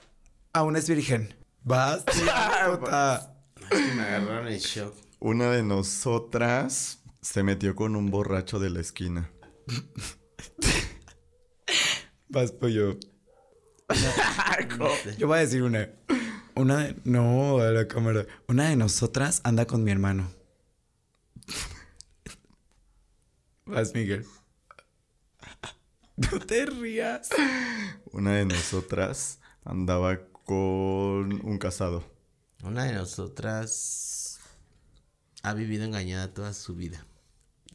[0.51, 1.33] aún es virgen.
[1.63, 2.03] ¿Vas?
[2.11, 2.21] Sí,
[2.79, 3.33] puta.
[3.71, 4.93] Ay, que me agarraron el shock.
[5.19, 9.31] Una de nosotras se metió con un borracho de la esquina.
[12.29, 12.97] Vas, pollo.
[15.17, 15.89] Yo voy a decir una.
[16.55, 16.95] Una de.
[17.05, 18.25] No, a la cámara.
[18.47, 20.29] Una de nosotras anda con mi hermano.
[23.65, 24.25] Vas, Miguel.
[26.17, 27.29] No te rías.
[28.11, 32.03] Una de nosotras andaba con un casado.
[32.63, 34.39] Una de nosotras
[35.43, 37.05] ha vivido engañada toda su vida.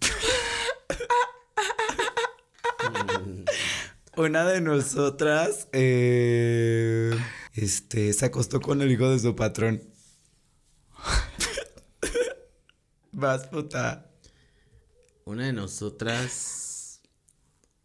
[4.16, 5.68] Una de nosotras.
[5.72, 7.18] eh,
[7.55, 8.12] este.
[8.12, 9.83] Se acostó con el hijo de su patrón.
[13.12, 14.11] Vas, puta.
[15.25, 17.01] Una de nosotras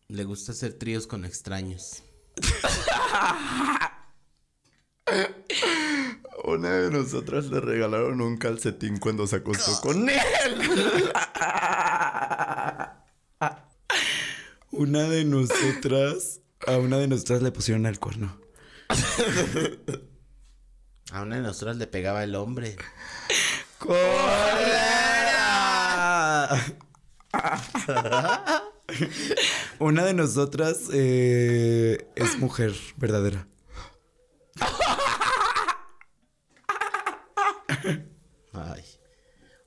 [0.08, 2.04] le gusta hacer tríos con extraños.
[6.44, 10.18] Una de nosotras le regalaron un calcetín cuando se acostó con él.
[14.78, 16.40] Una de nosotras.
[16.68, 18.40] A una de nosotras le pusieron el cuerno.
[21.12, 22.76] A una de nosotras le pegaba el hombre.
[29.80, 33.48] Una de nosotras eh, es mujer verdadera.
[38.54, 38.84] Ay.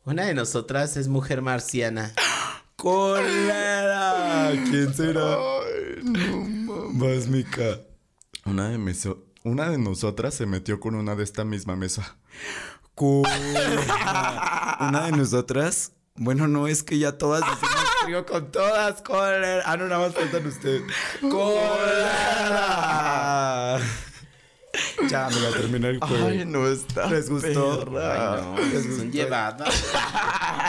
[0.04, 2.14] Una de nosotras es mujer marciana.
[2.80, 4.52] ¡Cólera!
[4.70, 5.34] ¿Quién será?
[5.34, 6.98] Ay, no mames.
[6.98, 7.80] Vas, Mica.
[8.46, 8.78] Una de,
[9.44, 12.16] una de nosotras se metió con una de esta misma mesa.
[12.94, 14.78] Cólera.
[14.80, 15.92] Una de nosotras.
[16.14, 17.42] Bueno, no es que ya todas
[18.04, 19.02] trío con todas.
[19.02, 19.62] ¡Cólera!
[19.66, 20.82] Ah, no, nada más faltan ustedes.
[21.20, 21.90] ¡Cólera!
[25.10, 26.26] Ya, me va a terminar el juego.
[26.26, 27.08] Ay, no está.
[27.10, 27.84] ¿Les gustó?
[27.84, 28.54] perra.
[28.56, 29.68] Ay, no, son llevadas.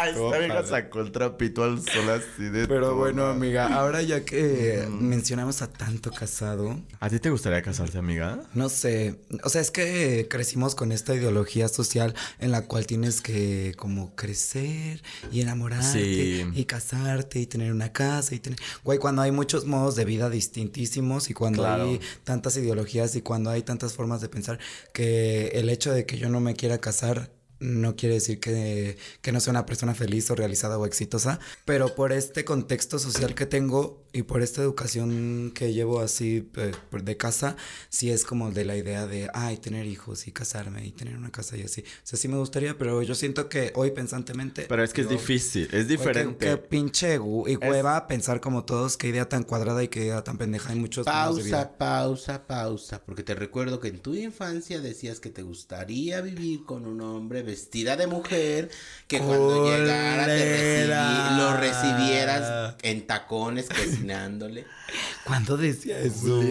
[0.07, 2.67] Esta vieja sacó el trapito al sol así de.
[2.67, 7.97] Pero bueno, amiga, ahora ya que mencionamos a tanto casado, ¿A ti te gustaría casarte,
[7.97, 8.39] amiga?
[8.53, 13.21] no sé, o sea, es que crecimos con esta ideología social en la cual tienes
[13.21, 16.45] que como crecer y enamorarte Sí.
[16.53, 18.59] y casarte y tener una casa y tener...
[18.83, 21.83] Güey, cuando hay muchos modos de vida distintísimos y cuando Claro.
[21.83, 24.57] hay tantas ideologías y cuando hay tantas formas de pensar
[24.93, 27.29] que el hecho de que yo no me quiera casar
[27.61, 31.95] no quiere decir que, que no sea una persona feliz o realizada o exitosa, pero
[31.95, 37.17] por este contexto social que tengo y por esta educación que llevo así eh, de
[37.17, 37.55] casa,
[37.89, 41.31] sí es como de la idea de, ay, tener hijos y casarme y tener una
[41.31, 41.81] casa y así.
[41.81, 44.65] O sea, sí me gustaría, pero yo siento que hoy pensantemente...
[44.67, 46.45] Pero es que es difícil, es diferente.
[46.45, 50.37] Qué, pinche y hueva pensar como todos, qué idea tan cuadrada y qué idea tan
[50.37, 50.71] pendeja.
[50.71, 51.77] Hay muchos modos de vida.
[51.77, 53.01] Pausa, pausa, pausa.
[53.05, 57.43] Porque te recuerdo que en tu infancia decías que te gustaría vivir con un hombre
[57.51, 58.69] vestida de mujer.
[59.07, 64.65] Que cuando llegara te recibi- lo recibieras en tacones cocinándole.
[65.25, 66.41] ¿Cuándo decía eso?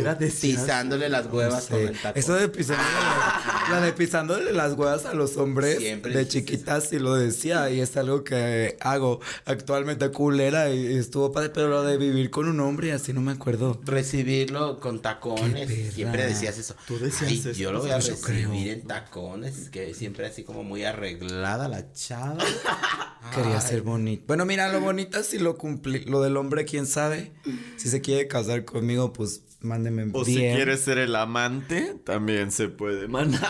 [0.40, 1.84] Pisándole las huevas con Sí.
[1.86, 2.12] el tacón.
[2.18, 6.84] Eso de pisándole las, la de pisándole las huevas a los hombres Siempre de chiquitas
[6.90, 11.82] sí lo decía y es algo que hago actualmente culera y, estuvo padre, pero lo
[11.82, 13.80] de vivir con un hombre así no me acuerdo.
[13.84, 15.94] recibirlo con tacones.
[15.94, 16.74] Siempre decías eso.
[16.86, 18.52] Tú decías Ay, eso, Yo lo voy a recibir creo.
[18.52, 19.70] en tacones.
[19.70, 22.38] Que siempre así como muy arreglada la chava.
[23.34, 24.24] Quería Ay, ser bonito.
[24.26, 26.04] Bueno, mira, lo bonita si lo cumplí.
[26.04, 27.32] Lo del hombre, quién sabe.
[27.76, 30.56] Si se quiere casar conmigo, pues mándeme O si bien.
[30.56, 33.42] quieres ser el amante, también se puede mandar.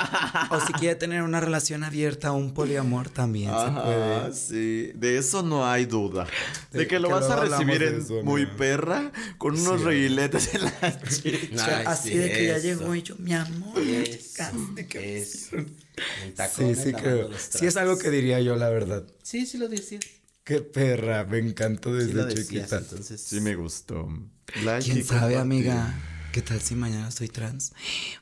[0.50, 4.34] O si quiere tener una relación abierta, un poliamor, también se puede.
[4.34, 4.92] sí.
[4.96, 6.26] De eso no hay duda.
[6.72, 9.86] De De que lo que vas a recibir en eso, muy perra, con unos Sí.
[9.86, 11.82] reguiletes en la chicha.
[11.86, 13.78] Así sí, de que ya llegó y yo, mi amor.
[13.78, 15.64] Eso, casi que me
[16.56, 17.30] Sí, sí, creo.
[17.38, 19.06] Sí, es algo que diría yo, la verdad.
[19.22, 20.02] Sí, sí lo decías.
[20.44, 22.78] Qué perra, me encantó Sí desde lo decías, chiquita.
[22.78, 23.20] entonces.
[23.20, 24.08] Sí me gustó.
[24.64, 25.38] Like ¿Quién sabe, compartir.
[25.38, 25.94] amiga?
[26.32, 27.72] ¿Qué tal si mañana soy trans?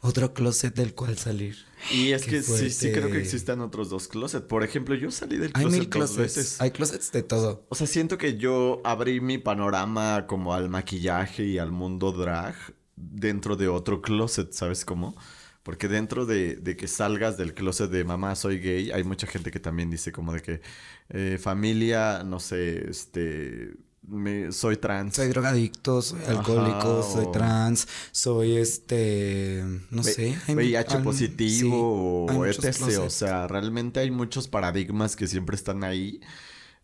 [0.01, 1.57] Otro closet del cual salir.
[1.93, 4.47] Y es Qué que sí, sí creo que existen otros dos closets.
[4.47, 6.19] Por ejemplo, yo salí del Hay closet mil dos closets.
[6.37, 6.61] veces.
[6.61, 7.67] Hay closets de todo.
[7.69, 12.55] O sea, siento que yo abrí mi panorama como al maquillaje y al mundo drag
[12.97, 15.15] dentro de otro closet, ¿sabes cómo?
[15.69, 19.51] Porque dentro de, de que salgas del closet de mamá soy gay, hay mucha gente
[19.51, 20.63] que también dice como de que
[21.11, 25.17] eh, familia, no sé, este, me- soy trans.
[25.17, 30.39] Soy drogadicto, soy alcohólico, soy trans, soy este, no V- sé.
[30.55, 32.99] VIH hay- positivo sí, o etc.
[33.05, 36.19] O sea, realmente hay muchos paradigmas que siempre están ahí,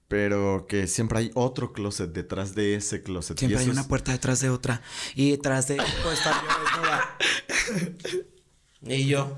[0.09, 3.39] pero que siempre hay otro closet detrás de ese closet.
[3.39, 4.83] Siempre hay una puerta detrás de otra.
[5.15, 6.21] Y detrás de pues.
[8.87, 9.37] Y yo.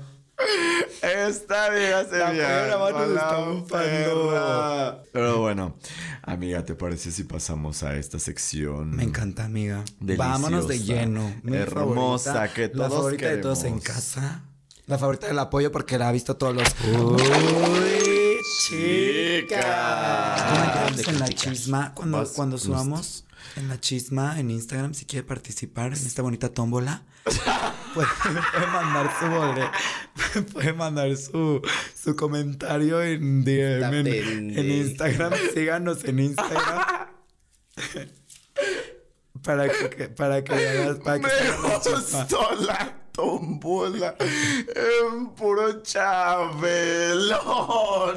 [1.01, 2.31] Esta vieja se La
[4.27, 5.03] la.
[5.11, 5.75] Pero bueno,
[6.21, 8.95] amiga, ¿te parece si pasamos a esta sección?
[8.95, 9.83] Me encanta, amiga.
[9.99, 11.33] Deliciosa, Vámonos de lleno.
[11.43, 14.43] Mi hermosa, favorita, que La todos favorita de todos en casa.
[14.85, 16.67] La favorita del apoyo porque la ha visto todos los.
[16.85, 18.37] Uy,
[18.67, 20.35] chica.
[20.49, 21.93] Comentarios en la chisma.
[21.95, 23.25] Cuando, cuando subamos
[23.55, 27.03] en la chisma en Instagram, si quiere participar en esta bonita tómbola,
[27.93, 29.25] puede, puede mandar su
[30.73, 31.61] mandar su,
[31.95, 35.33] su comentario en DM en, en Instagram.
[35.53, 37.07] Síganos en Instagram.
[39.43, 41.33] para que, para que veas- para que Me
[41.69, 42.19] la chisma.
[42.21, 47.39] gustó la tómbola en puro chabelo.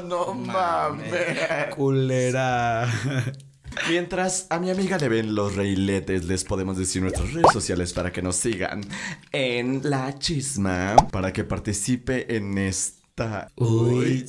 [0.03, 1.73] No mames.
[1.75, 2.87] Culera.
[3.89, 8.11] Mientras a mi amiga le ven los reiletes, les podemos decir nuestras redes sociales para
[8.11, 8.81] que nos sigan
[9.31, 13.47] en la chisma, para que participe en esta.
[13.55, 14.25] Uy,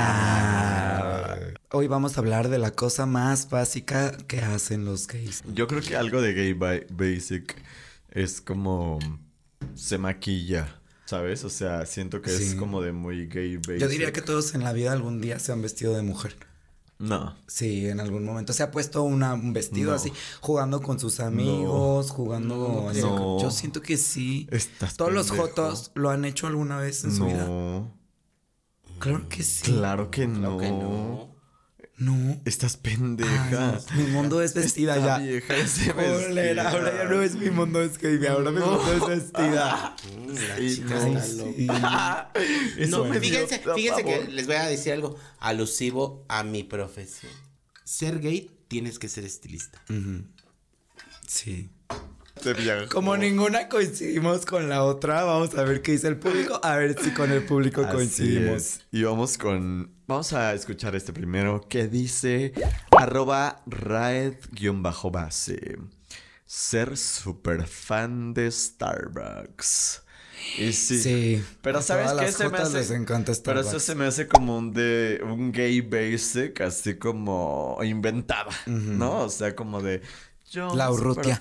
[0.00, 1.38] chica.
[1.72, 5.42] Hoy vamos a hablar de la cosa más básica que hacen los gays.
[5.54, 7.54] Yo creo que algo de gay ba- basic
[8.10, 8.98] es como
[9.74, 11.44] se maquilla, ¿sabes?
[11.44, 13.78] O sea, siento que es como de muy gay basic.
[13.78, 16.34] Yo diría que todos en la vida algún día se han vestido de mujer.
[17.00, 17.34] No.
[17.48, 19.96] Sí, en algún momento se ha puesto una- un vestido No.
[19.96, 22.92] así, jugando con sus amigos, jugando.
[22.94, 23.40] No.
[23.40, 24.46] Yo siento que sí.
[24.52, 27.44] Estás Todos los jotos lo han hecho alguna vez en su vida.
[27.46, 27.90] No.
[28.98, 29.72] Claro que sí.
[29.72, 30.38] Claro que no.
[30.38, 31.29] Claro que no.
[32.00, 32.40] No.
[32.46, 33.50] Estás Ay, pendeja.
[33.50, 35.24] no, mi mundo es vestida Esta ya.
[35.24, 37.10] vieja es de Culera, ahora ya vestida.
[37.10, 39.94] no es mi mundo es gay, ahora mi mundo es vestida.
[40.26, 41.18] La Sí, chica no.
[41.18, 41.66] está Sí.
[41.66, 42.32] loca.
[42.78, 47.30] Eso No, fíjense, fíjense que les voy a decir algo alusivo a mi profesión.
[47.84, 49.82] Ser gay tienes que ser estilista.
[49.90, 50.22] Ujú.
[51.26, 51.68] Sí.
[52.42, 52.88] Te viajó.
[52.88, 56.96] Como ninguna coincidimos con la otra, vamos a ver qué dice el público, a ver
[56.98, 58.56] si con el público Así coincidimos.
[58.56, 58.80] es.
[58.90, 59.90] Y vamos con.
[60.10, 62.52] Vamos a escuchar este primero que dice
[62.90, 64.98] arroba raed-base.
[66.44, 70.02] Ser super fan de Starbucks.
[70.58, 71.00] Y sí.
[71.00, 71.44] Sí.
[71.62, 72.78] Pero A sabes las se me hace.
[72.78, 77.78] les encanta Pero eso se me hace como un de un gay basic, así como
[77.84, 79.18] inventada, ¿no?
[79.20, 80.02] O sea, como de
[80.50, 81.40] yo La super Urrutia.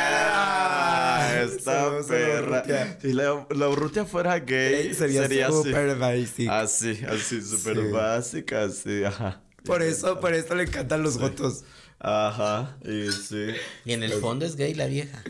[0.00, 1.42] ¡Colera!
[1.44, 2.64] Esta perra.
[3.00, 5.56] Si la, la Urrutia fuera gay, sería, sería, así.
[5.56, 6.48] super basic.
[6.50, 7.82] Así, así, súper Sí.
[7.92, 9.40] básica, así, ajá.
[9.64, 11.64] por eso, por eso le encantan los votos.
[12.02, 13.48] Ajá, y sí.
[13.84, 15.22] Y en el fondo es gay la vieja.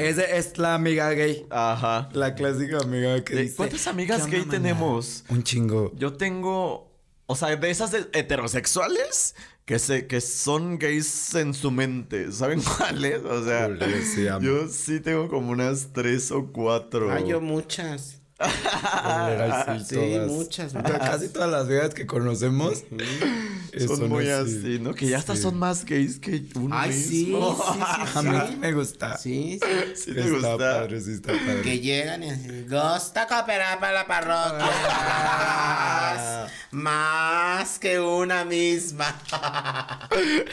[0.00, 1.44] Es, es la amiga gay.
[1.50, 2.08] Ajá.
[2.14, 3.56] La clásica amiga que Eh, dice.
[3.56, 5.24] ¿Cuántas amigas "¿Qué gay onda, mana?" tenemos?
[5.28, 5.92] Un chingo.
[5.96, 6.90] Yo tengo,
[7.26, 9.34] o sea, de esas de- heterosexuales
[9.68, 12.32] que se, que son gays en su mente.
[12.32, 13.22] ¿Saben cuáles?
[13.22, 14.40] O sea, Ule, sí, amo.
[14.40, 17.12] yo sí tengo como unas tres o cuatro.
[17.12, 18.17] Ah, yo muchas.
[19.88, 20.28] Sí, todas.
[20.30, 20.98] muchas, muchas.
[20.98, 22.84] Casi todas las viejas que conocemos
[23.86, 24.94] son, muy así, ¿no?
[24.94, 25.42] Que ya hasta Sí.
[25.42, 27.56] son más gays que uno Ay, sí, mismo.
[27.56, 28.56] sí, sí, A mí sí.
[28.56, 29.16] me gusta.
[29.18, 29.68] Sí, sí.
[29.96, 30.56] Sí te está gusta.
[30.56, 31.62] padre, sí está padre.
[31.62, 34.68] Que llegan y así, gusta cooperar para la parroquia.
[36.70, 39.18] Más que una misma.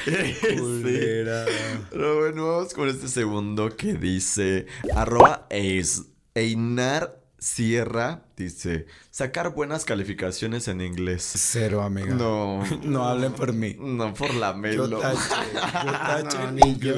[0.06, 4.66] Pero bueno, vamos con este segundo que dice
[4.96, 11.22] arroba eis, Einar Sierra dice sacar buenas calificaciones en inglés.
[11.36, 12.16] Cero, amiga.
[12.16, 13.76] No, No hablen por mí.
[13.80, 14.98] no por la Yo melo.
[15.00, 15.20] tache,
[15.54, 16.96] yo tache No, en yo.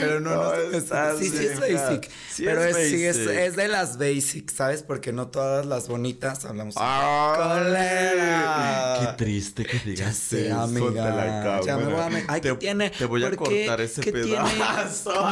[0.00, 2.08] Pero no, no, No, está sí, sí es basic.
[2.32, 3.40] Sí pero es es, sí es, basic.
[3.40, 4.82] es de las basics, ¿sabes?
[4.82, 6.74] Porque no todas las bonitas hablamos.
[7.86, 8.96] Colera.
[9.00, 11.60] Qué triste que digas sé, eso amiga.
[11.64, 12.90] Ya me voy a Ay, te, ¿qué tiene?
[12.90, 15.12] te voy a cortar ese pedazo.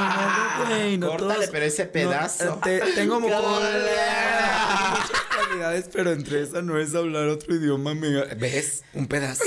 [0.60, 2.60] No, güey, no Córtale, todos- pero ese no, pedazo.
[2.62, 4.90] te- tengo Colera.
[4.90, 8.24] muchas cualidades, pero entre esas no es hablar otro idioma, amiga.
[8.38, 8.82] ¿Ves?
[8.94, 9.44] Un pedazo.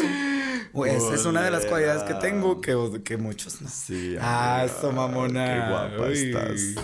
[0.72, 3.70] Pues es una de las cualidades que tengo que, que muchos no.
[3.70, 4.16] Sí.
[4.20, 5.46] Ah, eso, mamona.
[5.46, 6.14] Qué guapa Uy.
[6.14, 6.76] estás.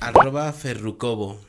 [0.00, 1.40] Arroba Ferrucobo.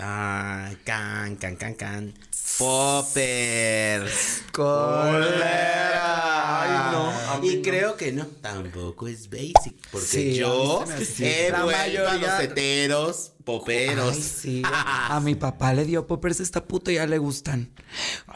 [0.00, 2.14] Ah, can, can, can, can.
[2.58, 4.42] Poppers.
[4.52, 6.62] Colera.
[6.62, 7.62] Ay, no, a mí Y no.
[7.62, 9.74] creo que no, tampoco es basic.
[9.90, 10.84] Porque Sí, yo
[11.20, 14.14] he La vuelto a mayoría- los heteros, poperos.
[14.14, 14.62] Ay, sí.
[15.08, 17.70] A mi papá le dio poppers esta puta y ya le gustan.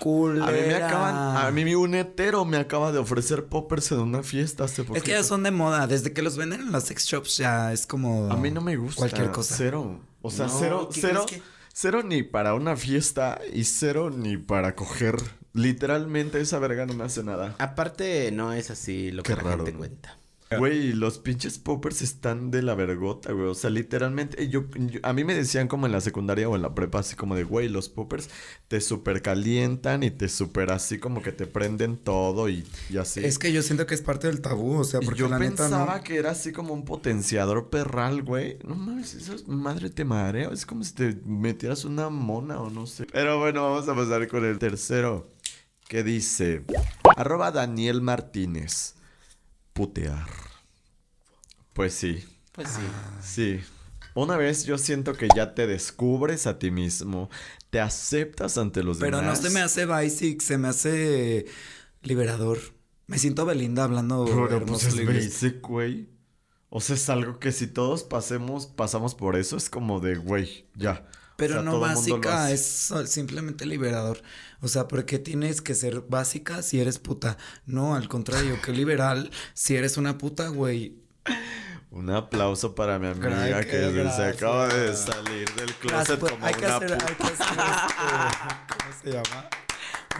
[0.00, 0.46] Culera.
[0.48, 4.22] A mí me acaban, a mí un hetero me acaba de ofrecer poppers en una
[4.22, 4.98] fiesta hace poquito.
[4.98, 5.86] Es que ya son de moda.
[5.86, 8.30] Desde que los venden en las sex shops ya es como.
[8.32, 8.98] A mí no me gusta.
[9.00, 9.54] Cualquier cosa.
[9.56, 10.00] Cero.
[10.22, 11.42] O sea, No, cero, ¿qué cero, que?
[11.72, 15.16] cero ni para una fiesta y cero ni para coger.
[15.52, 17.54] Literalmente esa verga no me hace nada.
[17.58, 19.78] Aparte, no es así lo Qué que la raro, gente ¿no?
[19.78, 20.18] cuenta.
[20.56, 23.48] Güey, los pinches poppers están de la vergota, güey.
[23.48, 26.62] O sea, literalmente, yo, yo- a mí me decían como en la secundaria o en
[26.62, 28.30] la prepa, así como de, güey, los poppers
[28.68, 33.24] te super calientan y te super así como que te prenden todo y, y así.
[33.24, 35.38] Es que yo siento que es parte del tabú, o sea, Y porque yo la
[35.38, 36.02] neta pensaba no.
[36.04, 38.58] que era así como un potenciador perral, güey.
[38.64, 40.52] No mames, eso es madre te mareo.
[40.52, 43.06] Es como si te metieras una mona o no sé.
[43.12, 45.30] Pero bueno, vamos a pasar con el tercero.
[45.88, 46.64] Que dice,
[47.16, 48.94] arroba Daniel Martínez.
[49.78, 50.26] Putear.
[51.72, 52.82] Pues sí, Pues sí.
[53.22, 53.60] sí.
[54.14, 57.30] Una vez yo siento que ya te descubres a ti mismo.
[57.70, 59.40] Te aceptas ante los Pero no demás.
[59.40, 61.46] se me hace basic, se me hace
[62.02, 62.58] liberador.
[63.06, 65.26] Me siento Belinda hablando Pero pues es libres.
[65.26, 66.08] basic, güey.
[66.70, 70.66] O sea, es algo que si todos pasemos, pasamos por eso, es como de, güey,
[70.74, 71.06] ya.
[71.36, 74.20] Pero O sea, no básica, es simplemente liberador.
[74.60, 77.36] O sea, porque tienes que ser básica si eres puta.
[77.66, 80.96] No, al contrario, que liberal si eres una puta, güey.
[81.90, 86.66] Un aplauso para mi amiga que se acaba de salir del closet como hay que
[86.66, 87.06] una hacer, puta.
[87.06, 87.94] hay que hacer este,
[88.68, 89.48] ¿cómo se llama?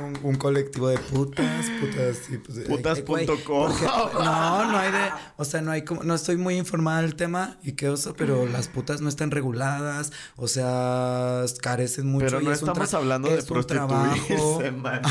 [0.01, 3.69] Un, un colectivo de putas, putas, sí, pues, Putas güey, punto com.
[3.73, 3.85] porque-
[4.15, 4.99] No, no hay de,
[5.37, 8.47] o sea, no hay como, no estoy muy informada del tema y qué oso, pero
[8.47, 12.27] las putas no están reguladas, o sea, carecen mucho.
[12.27, 14.15] Pero y no es estamos hablando de es trabajo.
[14.29, 15.03] prostituirse, man.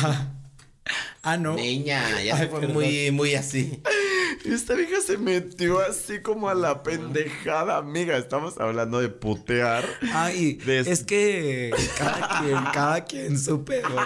[1.22, 1.56] Ah, no.
[1.56, 2.76] Niña, ya Ay, se fue perdón.
[2.76, 3.82] muy, muy así.
[4.46, 8.16] Esta vieja se metió así como a la pendejada, amiga.
[8.16, 9.84] Estamos hablando de putear.
[10.14, 14.06] Ay, De- es que cada quien, cada quien su pedo, güey.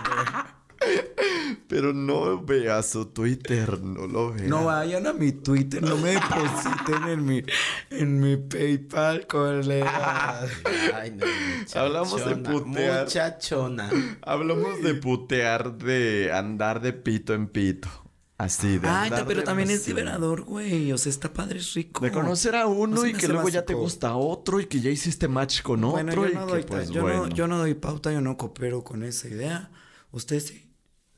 [1.68, 4.48] Pero no veas su Twitter, no lo veas.
[4.48, 7.44] No vayan a mi Twitter, no me depositen en mi,
[7.90, 10.42] en mi PayPal, colega.
[10.96, 11.82] Ay, no, muchachona.
[11.86, 13.04] Hablamos de putear.
[13.06, 13.90] Muchachona.
[14.22, 17.88] Hablamos de putear, de andar de pito en pito.
[18.38, 20.92] Así, de Ay, andar no, pero de- también es liberador, güey.
[20.92, 22.04] O sea, está padre, es rico.
[22.04, 24.90] De conocer a uno No y que luego ya te gusta otro y que ya
[24.90, 27.28] hiciste match con Bueno, otro yo y no, que doy, pues yo, bueno.
[27.28, 29.70] no, yo no doy pauta, yo no coopero con esa idea.
[30.12, 30.68] ¿Usted sí?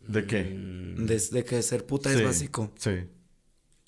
[0.07, 0.53] ¿De qué?
[0.97, 2.71] Desde que ser puta Sí, es básico.
[2.77, 3.07] Sí.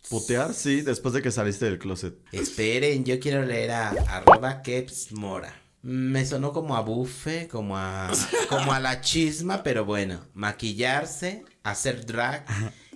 [0.10, 2.16] Putear, sí, después de que saliste del closet.
[2.32, 5.62] Esperen, yo quiero leer a arroba Keps Mora.
[5.82, 8.12] Me sonó como a bufe, como a,
[8.50, 12.46] como a la chisma, pero bueno, maquillarse, hacer drag,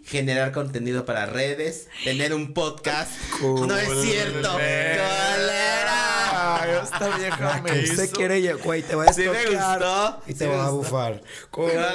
[0.03, 3.11] generar contenido para redes, tener un podcast.
[3.41, 4.51] No es cierto.
[4.51, 6.28] Colera.
[6.59, 7.93] Ay, esta vieja me Que hizo...
[7.93, 10.67] usted quiere, güey, te voy a Sí me estoquear gustó, Y sí te me va
[10.67, 11.21] a bufar.
[11.49, 11.89] Colera.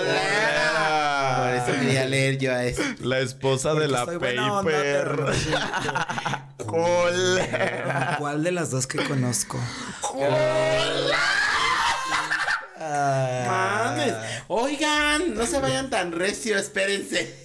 [1.39, 2.83] Por eso quería leer yo a eso.
[3.01, 5.25] La esposa de la onda, paper.
[6.67, 8.17] Colera.
[8.19, 9.59] ¿Cuál de las dos que conozco?
[13.47, 14.15] Mames.
[14.49, 17.44] Oigan, no se vayan tan recio, espérense.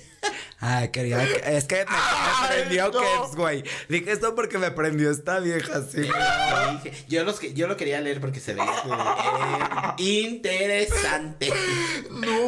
[0.62, 1.24] Ay, quería.
[1.24, 2.99] Es que me, me prendió no.
[2.99, 3.64] Keps, güey.
[3.88, 6.01] Dije esto porque me prendió esta vieja, sí.
[6.01, 8.70] Dije, Yo, los que, yo lo quería leer porque se veía
[9.97, 11.51] eh, interesante.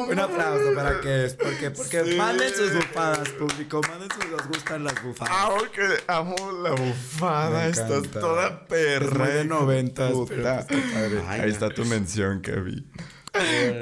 [0.10, 1.36] Un aplauso para Keps.
[1.36, 2.16] Porque, porque Sí.
[2.16, 3.82] manden sus bufadas, público.
[3.90, 4.30] Manden sus.
[4.32, 5.34] Nos gustan las bufadas.
[5.34, 7.68] Amo que amo la bufada.
[7.68, 9.28] Estás toda perra.
[9.30, 10.66] Es de noventas, puta.
[10.68, 11.24] pero pues.
[11.28, 11.54] Ay, Ahí no.
[11.54, 12.92] está tu mención, Kevin.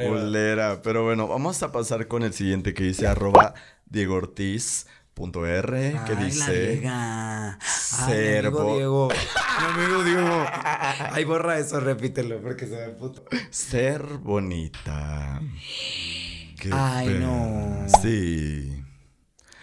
[0.07, 0.81] Bolera.
[0.83, 3.53] Pero bueno, vamos a pasar con el siguiente que dice arroba
[3.89, 4.87] Diego Ortiz.
[5.13, 7.49] Punto R, que Ay, la dice Diega.
[7.51, 8.59] Ay, mi Servo.
[8.61, 9.09] amigo Diego.
[9.59, 10.45] Mi amigo Diego.
[11.11, 13.25] Ay, borra eso, repítelo, porque se ve puto.
[13.49, 15.41] ser bonita.
[16.57, 17.85] Qué Ay, pe- no.
[18.01, 18.81] Sí.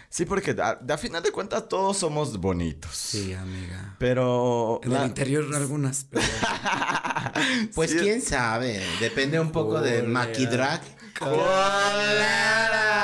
[0.09, 2.95] Sí, porque a, a final de cuentas todos somos bonitos.
[2.95, 3.95] Sí, amiga.
[3.97, 4.79] Pero.
[4.83, 6.23] En la- el interior algunas, pero...
[7.75, 7.97] Pues Sí.
[7.99, 10.07] quién sabe, depende un poco de Colera.
[10.07, 10.81] maquidrag.
[11.19, 12.95] ¡Colera!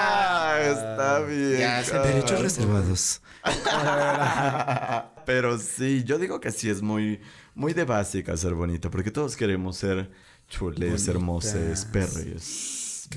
[0.72, 1.60] Está bien.
[1.60, 1.98] Ya se-.
[2.00, 3.22] Derechos reservados.
[5.26, 7.22] Pero sí, yo digo que sí es muy,
[7.56, 10.12] muy de básica ser bonito, porque todos queremos ser
[10.48, 13.08] chules, hermosos, perres.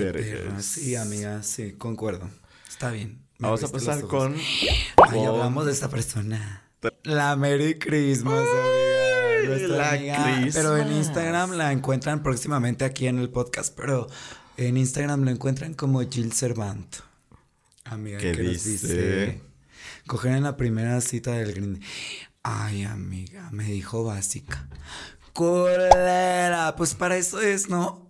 [0.60, 2.28] Sí, amiga, sí, concuerdo.
[2.68, 3.22] Está bien.
[3.38, 4.34] Vamos a pasar con...
[4.34, 6.62] Ay, hablamos de esta persona.
[7.02, 9.48] La Merry Christmas, amiga.
[9.48, 10.48] Nuestra la amiga.
[10.52, 10.92] Pero en.
[10.92, 14.08] Instagram la encuentran próximamente aquí en el podcast, pero
[14.56, 16.98] en Instagram lo encuentran como Jill Cervanto.
[17.84, 19.40] Amiga, ¿Qué ¿qué, nos dice?
[20.06, 21.80] Coger en la primera cita del Green.
[22.42, 24.68] Ay, amiga, me dijo básica.
[25.32, 28.08] Culera, pues para eso es, ¿no?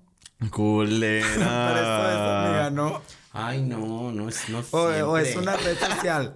[0.51, 1.26] Culera.
[1.38, 2.18] Para eso es,
[2.49, 3.03] amiga, ¿no?
[3.32, 6.34] Ay, no, no es, no O, o es una red social.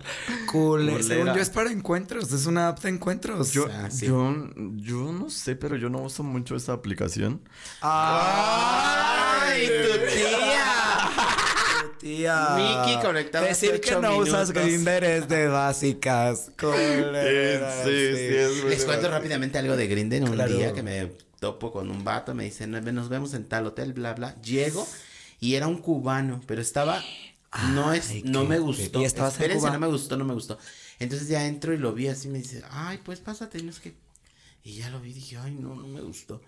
[0.51, 0.99] Culera.
[0.99, 1.03] Culera.
[1.03, 3.53] Según yo es para encuentros, es una app de encuentros.
[3.53, 4.07] Yo, Ah, sí.
[4.07, 4.35] yo,
[4.77, 7.41] yo no sé, pero yo no uso mucho esa aplicación.
[9.53, 11.11] ¡Ay, tu tía!
[11.99, 12.49] Tía.
[12.57, 14.53] Mickey conectado Decir que no usas.
[14.53, 16.47] Grindr es de básicas.
[16.59, 16.67] Sí,
[17.85, 20.23] sí, sí, es muy Les cuento rápidamente algo de Grindr.
[20.23, 20.53] Un Claro.
[20.57, 24.15] día que me topo con un vato, me dicen, nos vemos en tal hotel, bla,
[24.15, 24.41] bla.
[24.43, 24.87] Llego
[25.41, 27.03] y era un cubano, pero estaba...
[27.73, 29.01] No es, Ay, no qué me gustó.
[29.01, 29.71] ¿Y Espérense, Cuba?
[29.71, 30.57] no me gustó, no me gustó.
[31.01, 33.95] Entonces ya entro y lo vi así, me dice, ay, pues pásate, no es que.
[34.63, 36.41] Y ya lo vi, dije, ay, no, no me gustó.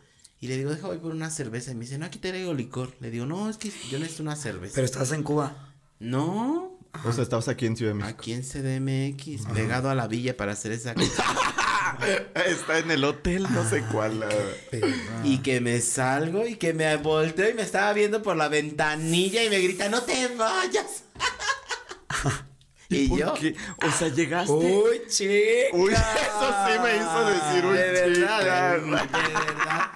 [0.42, 1.70] Y le digo, deja voy por una cerveza.
[1.70, 2.92] Y me dice, no, aquí te traigo licor.
[3.00, 4.72] Le digo, no, es que yo necesito una cerveza.
[4.74, 5.54] Pero estás en Cuba.
[6.00, 8.18] No, O sea, estabas aquí en Ciudad de México.
[8.18, 10.94] aquí en CDMX, pegado a la villa para hacer esa
[12.46, 14.18] Está en el hotel, no sé cuál.
[14.18, 14.28] la-
[15.22, 19.44] Y que me salgo y que me volteo y me estaba viendo por la ventanilla
[19.44, 21.04] y me grita, no te vayas.
[22.88, 23.54] y ¿Por yo, qué?
[23.86, 24.52] O sea, llegaste.
[24.52, 25.32] Uy, chica.
[25.76, 28.72] Uy, eso sí me hizo decir un de verdad, de, chica.
[28.72, 29.90] de verdad.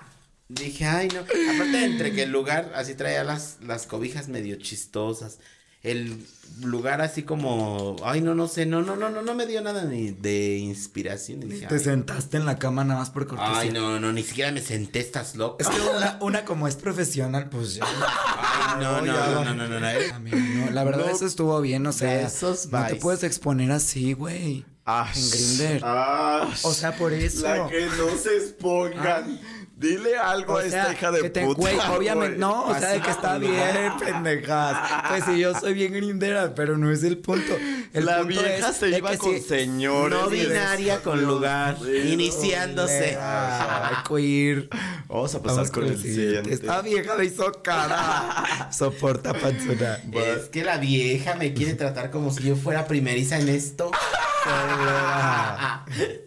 [0.49, 1.21] Dije, ay, no.
[1.21, 5.39] Aparte, entre que el lugar así traía las, las cobijas medio chistosas.
[5.83, 6.19] El
[6.63, 9.85] lugar así como, ay, no, no sé, no, no, no, no, no me dio nada
[9.85, 11.43] ni de inspiración.
[11.45, 13.59] Y dije, Te ay, sentaste en la cama nada más por cortesía.
[13.59, 15.59] ay, no, no, ni siquiera me senté, estás loco.
[15.61, 17.85] Es que una, una como es profesional, pues ya.
[17.87, 19.87] Ay, no, no, no, no, no, no, no.
[20.15, 21.13] Amigo, no, la verdad No.
[21.15, 22.29] eso estuvo bien, o sea,
[22.71, 24.65] no te puedes exponer así, güey.
[24.85, 25.17] Ash.
[25.19, 25.85] En Grindr.
[25.85, 26.61] Ash.
[26.65, 27.43] O sea, por eso.
[27.43, 29.41] La que no se expongan.
[29.79, 31.61] Dile algo O a sea, esta hija de que te- puta.
[31.61, 34.75] güey, obviamente, no, o sea, de que está bien, pendejas.
[35.09, 37.55] Pues sí, yo soy bien grindera, pero no es el punto.
[37.93, 40.19] El la punto vieja es se de iba que con señores.
[40.19, 43.19] No binaria con lugar, iniciándose.
[43.21, 44.71] Ay, queer.
[45.09, 46.55] Vamos a pasar Vamos con el siguiente.
[46.55, 48.71] Esta vieja me hizo cara.
[48.73, 49.99] Soporta panzona.
[50.11, 53.91] Es que la vieja me quiere tratar como si yo fuera primeriza en esto.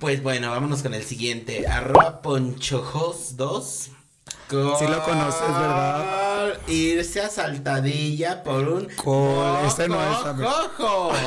[0.00, 1.66] Pues bueno, vámonos con el siguiente.
[1.66, 3.88] Arroba ponchojos2.
[4.50, 6.58] Sí lo conoces, ¿verdad?
[6.68, 10.50] Irse a saltadilla por un Col- ese no es, amigo.
[10.76, 11.12] cojo.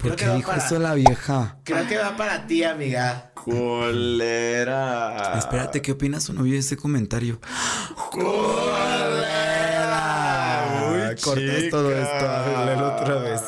[0.00, 1.58] ¿Por qué dijo para- eso la vieja?
[1.64, 3.32] Creo que va para ti, amiga.
[3.34, 5.34] Colera.
[5.38, 7.38] Espérate, ¿qué opinas o no vio ese comentario?
[8.14, 9.19] Uy,
[11.20, 13.40] cortas todo esto, a otra vez.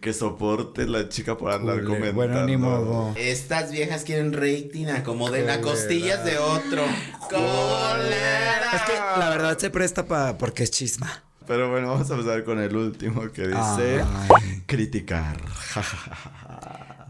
[0.00, 2.14] Que soporte la chica por andar Cule- comentando.
[2.14, 3.12] Bueno, ni modo.
[3.16, 5.72] Estas viejas quieren rating a como de la Cólera.
[5.78, 6.82] costillas de otro.
[7.28, 8.70] ¡Cólera!
[8.74, 11.22] Es que la verdad se presta para porque es chisma.
[11.46, 14.04] Pero bueno, vamos a empezar con el último que dice
[14.34, 14.62] Ay.
[14.66, 15.36] criticar.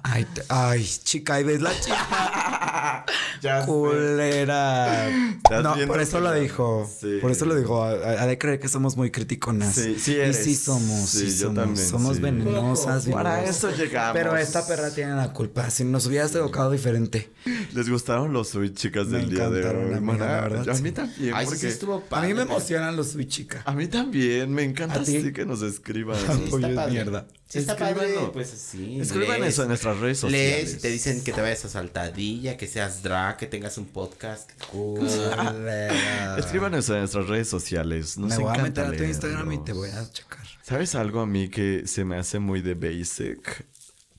[0.02, 3.04] Ay, te- ay, chica, ¿y ves la chica?
[3.42, 3.64] ya.
[3.66, 5.08] Culera.
[5.08, 6.88] Estás No, por eso lo dijo.
[7.00, 7.18] Sí.
[7.20, 7.82] Por eso lo dijo.
[7.84, 9.74] Ha de creer que somos muy criticonas.
[9.74, 10.36] Sí, sí Y eres.
[10.44, 11.08] sí somos.
[11.08, 11.54] Sí, Sí, yo somos.
[11.64, 12.22] también, Somos sí.
[12.22, 13.06] venenosas.
[13.06, 14.12] Para eso llegamos.
[14.14, 15.70] Pero esta perra tiene la culpa.
[15.70, 17.30] Si nos hubieras educado diferente.
[17.74, 19.94] ¿Les gustaron los sweet chicas Me del día de hoy?
[19.94, 20.82] amiga, la verdad, Yo- a sí.
[20.82, 21.34] mí también.
[21.34, 23.62] Ay, porque sí estuvo A mí me emocionan los sweet chica.
[23.64, 24.52] A mí también.
[24.52, 26.16] Me encanta así que nos escriban.
[26.48, 27.26] Apoyo mierda.
[27.50, 29.00] Sí, está padre, pues así.
[29.00, 30.62] Escriban lees, eso en nuestras redes sociales.
[30.62, 33.86] Lees y te dicen que te vayas a saltadilla, que seas drag, que tengas un
[33.86, 34.48] podcast.
[34.70, 36.36] Culera.
[36.38, 38.16] Escriban eso en nuestras redes sociales.
[38.18, 40.46] Nos me voy a meter a tu Instagram y te voy a checar.
[40.62, 43.66] ¿Sabes algo a mí que se me hace muy de basic?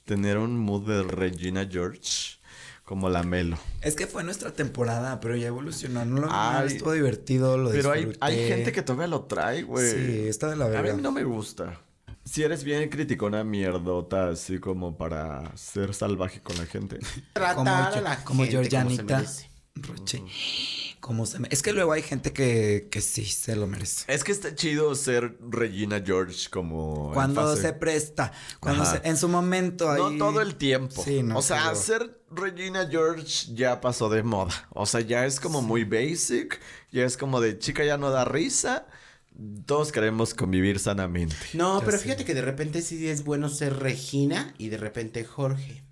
[0.03, 2.37] Tener un mood de Regina George
[2.83, 3.57] como la Melo.
[3.81, 6.03] Es que fue nuestra temporada, pero ya evolucionó.
[6.03, 6.67] No lo Ay.
[6.67, 8.19] estuvo divertido, lo Pero hay, disfruté.
[8.25, 9.89] hay gente que todavía lo trae, güey.
[9.89, 10.93] Sí, está de la A verga.
[10.95, 11.79] mí no me gusta.
[12.31, 16.97] Si eres bien criticona mierdota, así como para ser salvaje con la gente.
[17.33, 19.23] Tratar como, a la como gente como se Georgianita.
[19.75, 20.23] Roche.
[21.01, 24.05] Como se me- Es que luego hay gente que, que sí se lo merece.
[24.07, 27.11] Es que está chido ser Regina George como.
[27.13, 30.01] Cuando fase- se presta, cuando se- en su momento ahí...
[30.01, 31.03] No todo el tiempo.
[31.03, 34.53] Sí, no, o sea, ser Regina George ya pasó de moda.
[34.69, 36.61] O sea, ya es como muy basic.
[36.91, 38.87] Ya es como de chica ya no da risa.
[39.65, 41.35] Todos queremos convivir sanamente.
[41.53, 45.23] No, Ya pero fíjate que de repente sí es bueno ser Regina y de repente
[45.25, 45.83] Jorge.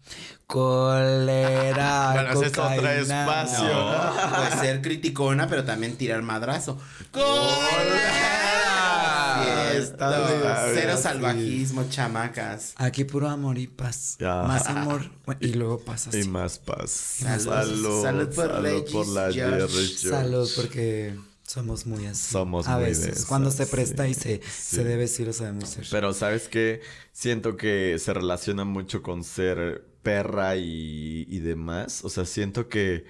[0.45, 2.11] Colera.
[2.13, 3.21] Bueno, es otro cocaína.
[3.21, 3.67] espacio.
[3.67, 6.77] No, pues ser criticona, pero también tirar madrazo.
[7.11, 8.35] ¡Colera!
[9.41, 9.89] Bien,
[10.73, 11.03] Cero sí.
[11.03, 12.73] salvajismo, chamacas.
[12.75, 14.17] Aquí puro amor y paz.
[14.19, 14.43] Ya.
[14.43, 15.09] Más amor.
[15.39, 16.29] Y luego pasa Y así.
[16.29, 16.91] más paz.
[16.91, 17.45] Salud.
[17.45, 18.03] Salud.
[18.03, 19.31] Salud por salud Regis por la.
[19.31, 21.15] Salud, porque
[21.49, 22.31] somos muy así.
[22.31, 23.07] Somos A muy de veces.
[23.07, 23.71] esas, Cuando se sí.
[23.71, 24.75] presta y se, Sí.
[24.77, 25.85] se debe, sí lo sabemos ser.
[25.89, 26.81] Pero sabes que
[27.11, 32.05] siento que se relaciona mucho con ser perra y, y demás.
[32.05, 33.05] O sea, siento que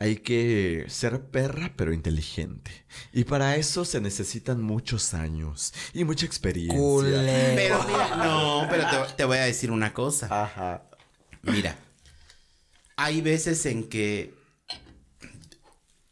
[0.00, 2.70] hay que ser perra pero inteligente.
[3.12, 6.76] Y para eso se necesitan muchos años y mucha experiencia.
[7.54, 10.26] Pero mira, no, pero te, te voy a decir una cosa.
[10.44, 10.82] Ajá.
[11.42, 11.76] Mira,
[12.96, 14.34] hay veces en que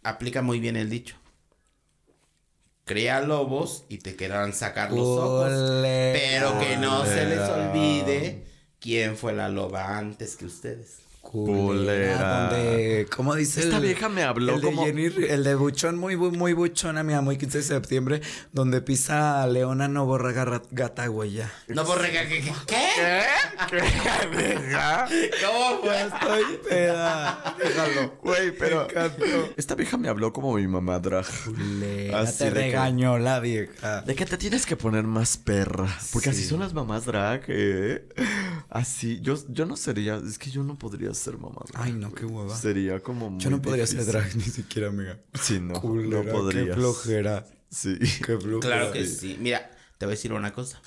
[0.04, 1.16] aplica muy bien el dicho.
[2.86, 5.50] Crea lobos y te querrán sacar los ojos.
[5.82, 8.44] Pero que no se les olvide
[8.78, 10.98] quién fue la loba antes que ustedes.
[11.30, 12.50] Culera.
[12.50, 13.60] Donde, ¿cómo dice?
[13.60, 16.52] Esta el- vieja me habló el de como- Jenny- el de Buchón, muy, muy, muy
[16.52, 18.20] buchona, mía, muy 15 de septiembre,
[18.52, 21.52] donde pisa a Leona no borra garra- gata huella.
[21.68, 22.40] No borrega, ¿qué?
[22.66, 23.22] ¿Qué?
[23.70, 25.30] ¿Qué?
[25.44, 26.02] ¿Cómo fue?
[26.02, 27.56] Estoy peda.
[27.58, 28.18] Déjalo.
[28.22, 28.86] Güey, pero
[29.56, 31.26] esta vieja me habló como mi mamá drag.
[31.44, 34.02] Culera, Así te de que- regañó la vieja.
[34.02, 35.88] De que te tienes que poner más perra.
[36.12, 36.48] Porque así Sí.
[36.48, 38.06] son las mamás drag, ¿eh?
[38.68, 39.20] Así.
[39.20, 40.16] Yo, yo no sería.
[40.16, 41.82] Es que yo no podría ser mamá drag.
[41.84, 42.56] Ay, no, qué hueva.
[42.56, 45.18] Sería como muy Yo no podría ser drag ni siquiera, amiga.
[45.40, 45.80] Sí, no.
[45.80, 46.66] Culera, no podría.
[46.66, 47.46] Qué flojera.
[47.70, 47.98] Sí.
[48.24, 48.60] Qué flojera.
[48.60, 49.36] Claro que sí.
[49.40, 50.80] Mira, te voy a decir una cosa.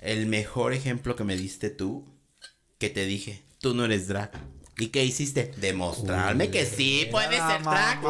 [0.00, 2.04] El mejor ejemplo que me diste tú,
[2.78, 4.32] que te dije, tú no eres drag.
[4.76, 5.52] ¿Y qué hiciste?
[5.58, 8.00] Demostrarme que sí puedes ser drag.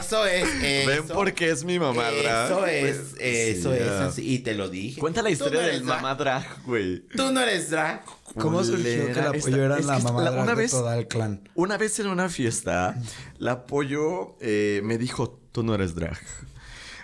[0.00, 0.44] Eso es.
[0.62, 2.46] Eso, ¿Ven por qué es mi mamá drag?
[2.46, 4.34] Eso es, Pues, eso sí, es así.
[4.34, 5.00] Y te lo dije.
[5.00, 5.96] Cuenta la historia no del drag.
[6.02, 7.00] mamá drag, güey.
[7.08, 8.04] Tú no eres drag.
[8.36, 11.48] ¿Cómo surgió que la pollo era la mamá una de vez- todo el clan?
[11.54, 12.96] Una vez en una fiesta,
[13.38, 16.18] la pollo eh, me dijo, tú no eres drag.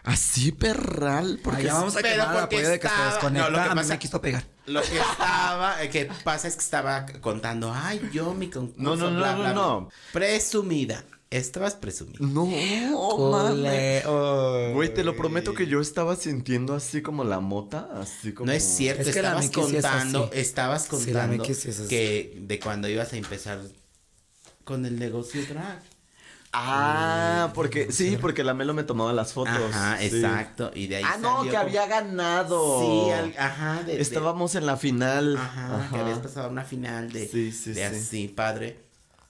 [0.03, 3.45] Así perral, porque Ay, ya vamos a quemar a pollo de que se estaba- desconecta.
[3.45, 4.45] no, lo que a mí pasa- me quiso pegar.
[4.67, 8.97] Lo que estaba, eh, que pasa es que estaba contando, ay, yo mi concurso, No,
[8.97, 9.81] no, no, bla, no, bla, no.
[9.83, 9.91] bla".
[10.13, 11.05] Presumida.
[11.35, 12.19] Estabas presumida.
[12.21, 14.05] No, mames.
[14.07, 18.47] Oh, Güey, te lo prometo que yo estaba sintiendo así como la mota, así como...
[18.47, 21.55] No es cierto, Es que la estabas Miki sí es contando, estabas Sí, contando Miki
[21.55, 21.89] sí es así.
[21.89, 23.61] que de cuando ibas a empezar
[24.65, 25.83] con el negocio drag.
[26.53, 29.53] Ah, porque, sí, porque la Melo me tomaba las fotos.
[29.73, 30.05] Ajá, sí.
[30.07, 30.71] exacto.
[30.73, 32.81] Y de ahí Ah, no, que como- había ganado.
[32.81, 33.83] Sí, al- ajá.
[33.83, 35.37] de- de- Estábamos en la final.
[35.37, 37.97] Ajá, que habías pasado una final de, Sí, sí, de sí.
[37.97, 38.84] así, padre.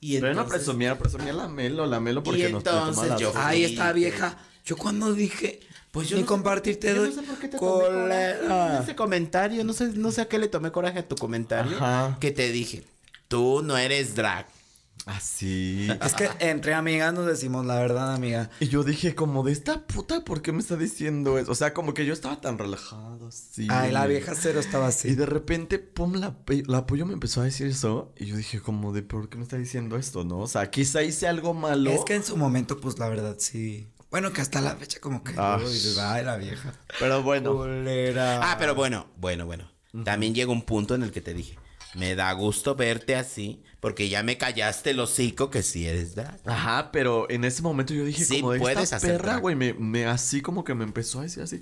[0.07, 3.21] Y Pero no presumía, presumía la Melo, la Melo porque Y nos tomaba entonces las
[3.21, 4.37] yo- esta que- vieja.
[4.67, 5.61] Yo cuando dije,
[5.93, 7.09] Pues yo ni no sé compartirte doy.
[7.09, 8.35] no sé por qué te tomé.
[8.83, 11.77] Ese comentario, no sé, no sé a qué le tomé coraje a tu comentario.
[11.77, 12.19] Ajá.
[12.21, 12.83] Que te dije,
[13.29, 14.47] tú no eres drag.
[15.07, 15.89] Así.
[16.03, 18.51] Es que entre amigas nos decimos la verdad, amiga.
[18.61, 21.53] Y yo dije, como de esta puta, ¿por qué me está diciendo eso?
[21.53, 23.67] O sea, como que yo estaba tan relajado, así.
[23.71, 25.15] Ay, la vieja cero estaba Y así.
[25.15, 26.35] de repente, pum, la,
[26.67, 28.13] la pollo me empezó a decir eso.
[28.19, 30.39] Y yo dije, como de, ¿por qué me está diciendo esto, no?
[30.39, 31.91] O sea, quizá hice algo malo.
[31.91, 33.87] Es que en su momento, pues la verdad sí.
[34.11, 35.59] Bueno, que hasta la fecha como que Ah.
[36.03, 36.73] ay, la vieja.
[37.01, 37.65] Pero bueno.
[38.17, 39.71] Ah, pero bueno, bueno, bueno.
[40.05, 41.57] También llega un punto en el que te dije,
[41.95, 46.41] me da gusto verte así, porque ya me callaste el hocico que sí eres drag.
[46.47, 49.57] Ajá, pero en ese momento yo dije, Sí, como de puedes esta hacer perra, güey,
[49.57, 51.61] me, me así como que me empezó a decir así.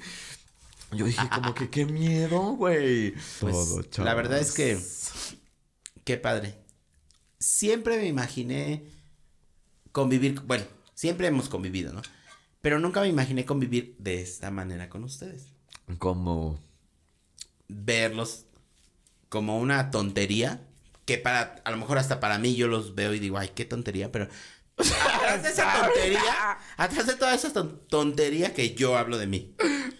[0.92, 3.14] Yo dije, como que qué miedo, güey.
[3.40, 5.34] Pues, Todo, la verdad es que, chavos.
[6.04, 6.54] qué padre.
[7.40, 8.84] Siempre me imaginé
[9.90, 10.64] convivir, bueno,
[10.94, 12.02] siempre hemos convivido, ¿no?
[12.60, 15.48] Pero nunca me imaginé convivir de esta manera con ustedes.
[15.98, 16.60] Como.
[17.66, 18.44] Verlos
[19.28, 20.68] como una tontería,
[21.04, 23.64] que para, a lo mejor hasta para mí yo los veo y digo, ay, qué
[23.64, 24.28] tontería, pero
[25.34, 29.54] atrás de esa tontería, atrás de toda esa ton- tontería que yo hablo de mí,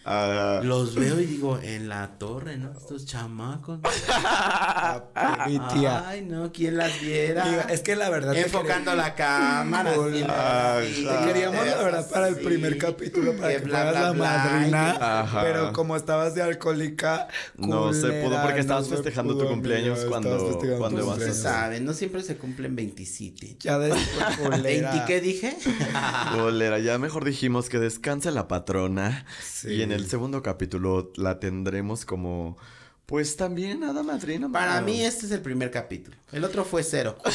[0.04, 2.72] ah, los veo y digo, en la torre, ¿no?
[2.72, 3.80] Estos chamacos.
[5.46, 6.08] Mi tía.
[6.08, 7.44] Ay, no, ¿quién las viera?
[7.48, 8.34] Diga, es que la verdad.
[8.36, 9.92] Enfocando la cámara.
[9.98, 10.80] Hola.
[10.82, 14.28] Te queríamos, la verdad, para el primer capítulo, para que que bla, bla, la bla,
[14.28, 14.88] madrina.
[14.94, 15.42] y que- Ajá.
[15.42, 17.28] Pero como estabas de alcohólica.
[17.56, 21.06] No se pudo culera, porque estabas no festejando tu pudo, cumpleaños amiga, cuando- cuando tu
[21.06, 23.56] vas a Se sabe, no siempre se cumplen 27.
[23.60, 24.06] Ya después,
[24.42, 24.92] culera.
[24.94, 25.56] ¿20 qué dije?
[26.36, 29.24] Bolera, ya mejor dijimos que descanse la patrona.
[29.42, 29.68] Sí.
[29.74, 32.58] Y en el segundo capítulo la tendremos como
[33.06, 34.48] Pues también, nada madrina.
[34.50, 34.86] Para mano.
[34.86, 36.16] mí este es el primer capítulo.
[36.32, 37.16] El otro fue cero.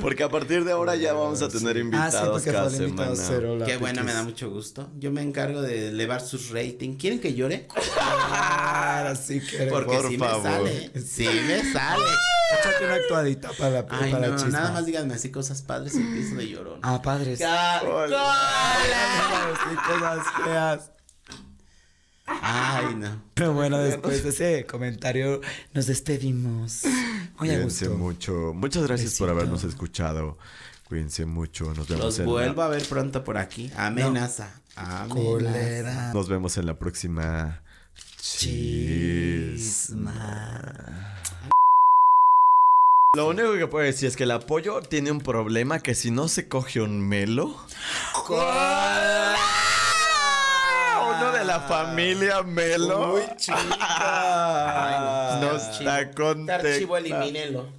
[0.00, 3.16] Porque a partir de ahora ya vamos a tener Ah, sí, invitados porque cada invitado
[3.16, 3.28] semana.
[3.28, 4.90] cero, Qué bueno, me da mucho gusto.
[4.98, 6.98] Yo me encargo de elevar sus ratings.
[6.98, 7.68] ¿Quieren que llore?
[9.12, 10.42] Claro, sí que Porque Por sí favor.
[10.64, 10.92] me sale.
[11.04, 12.04] Sí me sale.
[12.60, 14.50] Échate una actuadita para la Ay, para no, chisma.
[14.60, 16.80] nada más díganme así cosas padres y empiezo de llorón.
[16.82, 17.40] Ah, padres.
[17.40, 18.34] Hola.
[19.68, 20.90] Sí, cosas feas.
[22.26, 23.22] Ay, no.
[23.34, 25.40] Pero bueno, después de ese comentario
[25.74, 26.82] nos despedimos.
[26.84, 27.98] Muy Cuídense gusto.
[27.98, 28.52] mucho.
[28.54, 29.40] Muchas gracias por Besito.
[29.40, 30.38] habernos escuchado.
[30.88, 31.72] Cuídense mucho.
[31.74, 32.66] Nos vemos Los en vuelvo la...
[32.66, 33.70] a ver pronto por aquí.
[33.76, 34.50] Amenaza.
[34.76, 35.08] Amenaza.
[35.14, 36.12] Colera.
[36.14, 37.62] Nos vemos en la próxima.
[38.22, 39.98] Chisma.
[43.16, 46.28] Lo único que puedo decir es que el apoyo tiene un problema que si no
[46.28, 47.56] se coge un melo.
[51.08, 53.14] Uno de la familia Melo.
[53.14, 53.58] Uy, chica.
[55.40, 56.48] No Está está archivo.
[56.48, 57.16] Este archivo, contento.
[57.22, 57.72] elimínelo.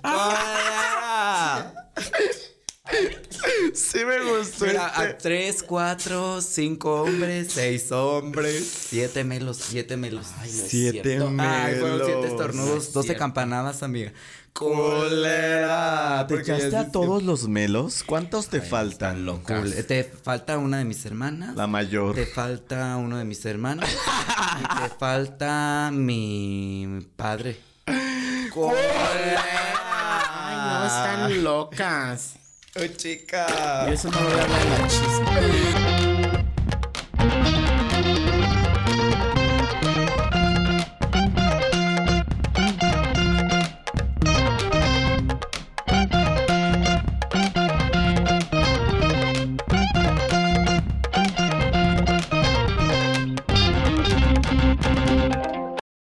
[3.73, 4.65] Sí me gustó.
[4.65, 5.13] Mira, a este.
[5.23, 10.27] tres, cuatro, cinco hombres, seis hombres, siete melos, siete melos.
[10.39, 11.29] Ay, no es Siete cierto.
[11.31, 11.51] melos.
[11.53, 14.11] Ay, fueron siete estornudos, es doce campanadas, amiga.
[14.51, 16.25] Colera.
[16.27, 18.03] ¿Te echaste a todos los melos?
[18.03, 19.25] ¿Cuántos te faltan?
[19.25, 19.63] locas.
[19.87, 21.55] Te falta una de mis hermanas.
[21.55, 22.13] La mayor.
[22.15, 23.89] Te falta uno de mis hermanos.
[23.89, 27.57] y te falta mi padre.
[27.87, 28.49] Ay,
[30.57, 32.33] no, están locas.
[32.75, 33.45] Oh, chica.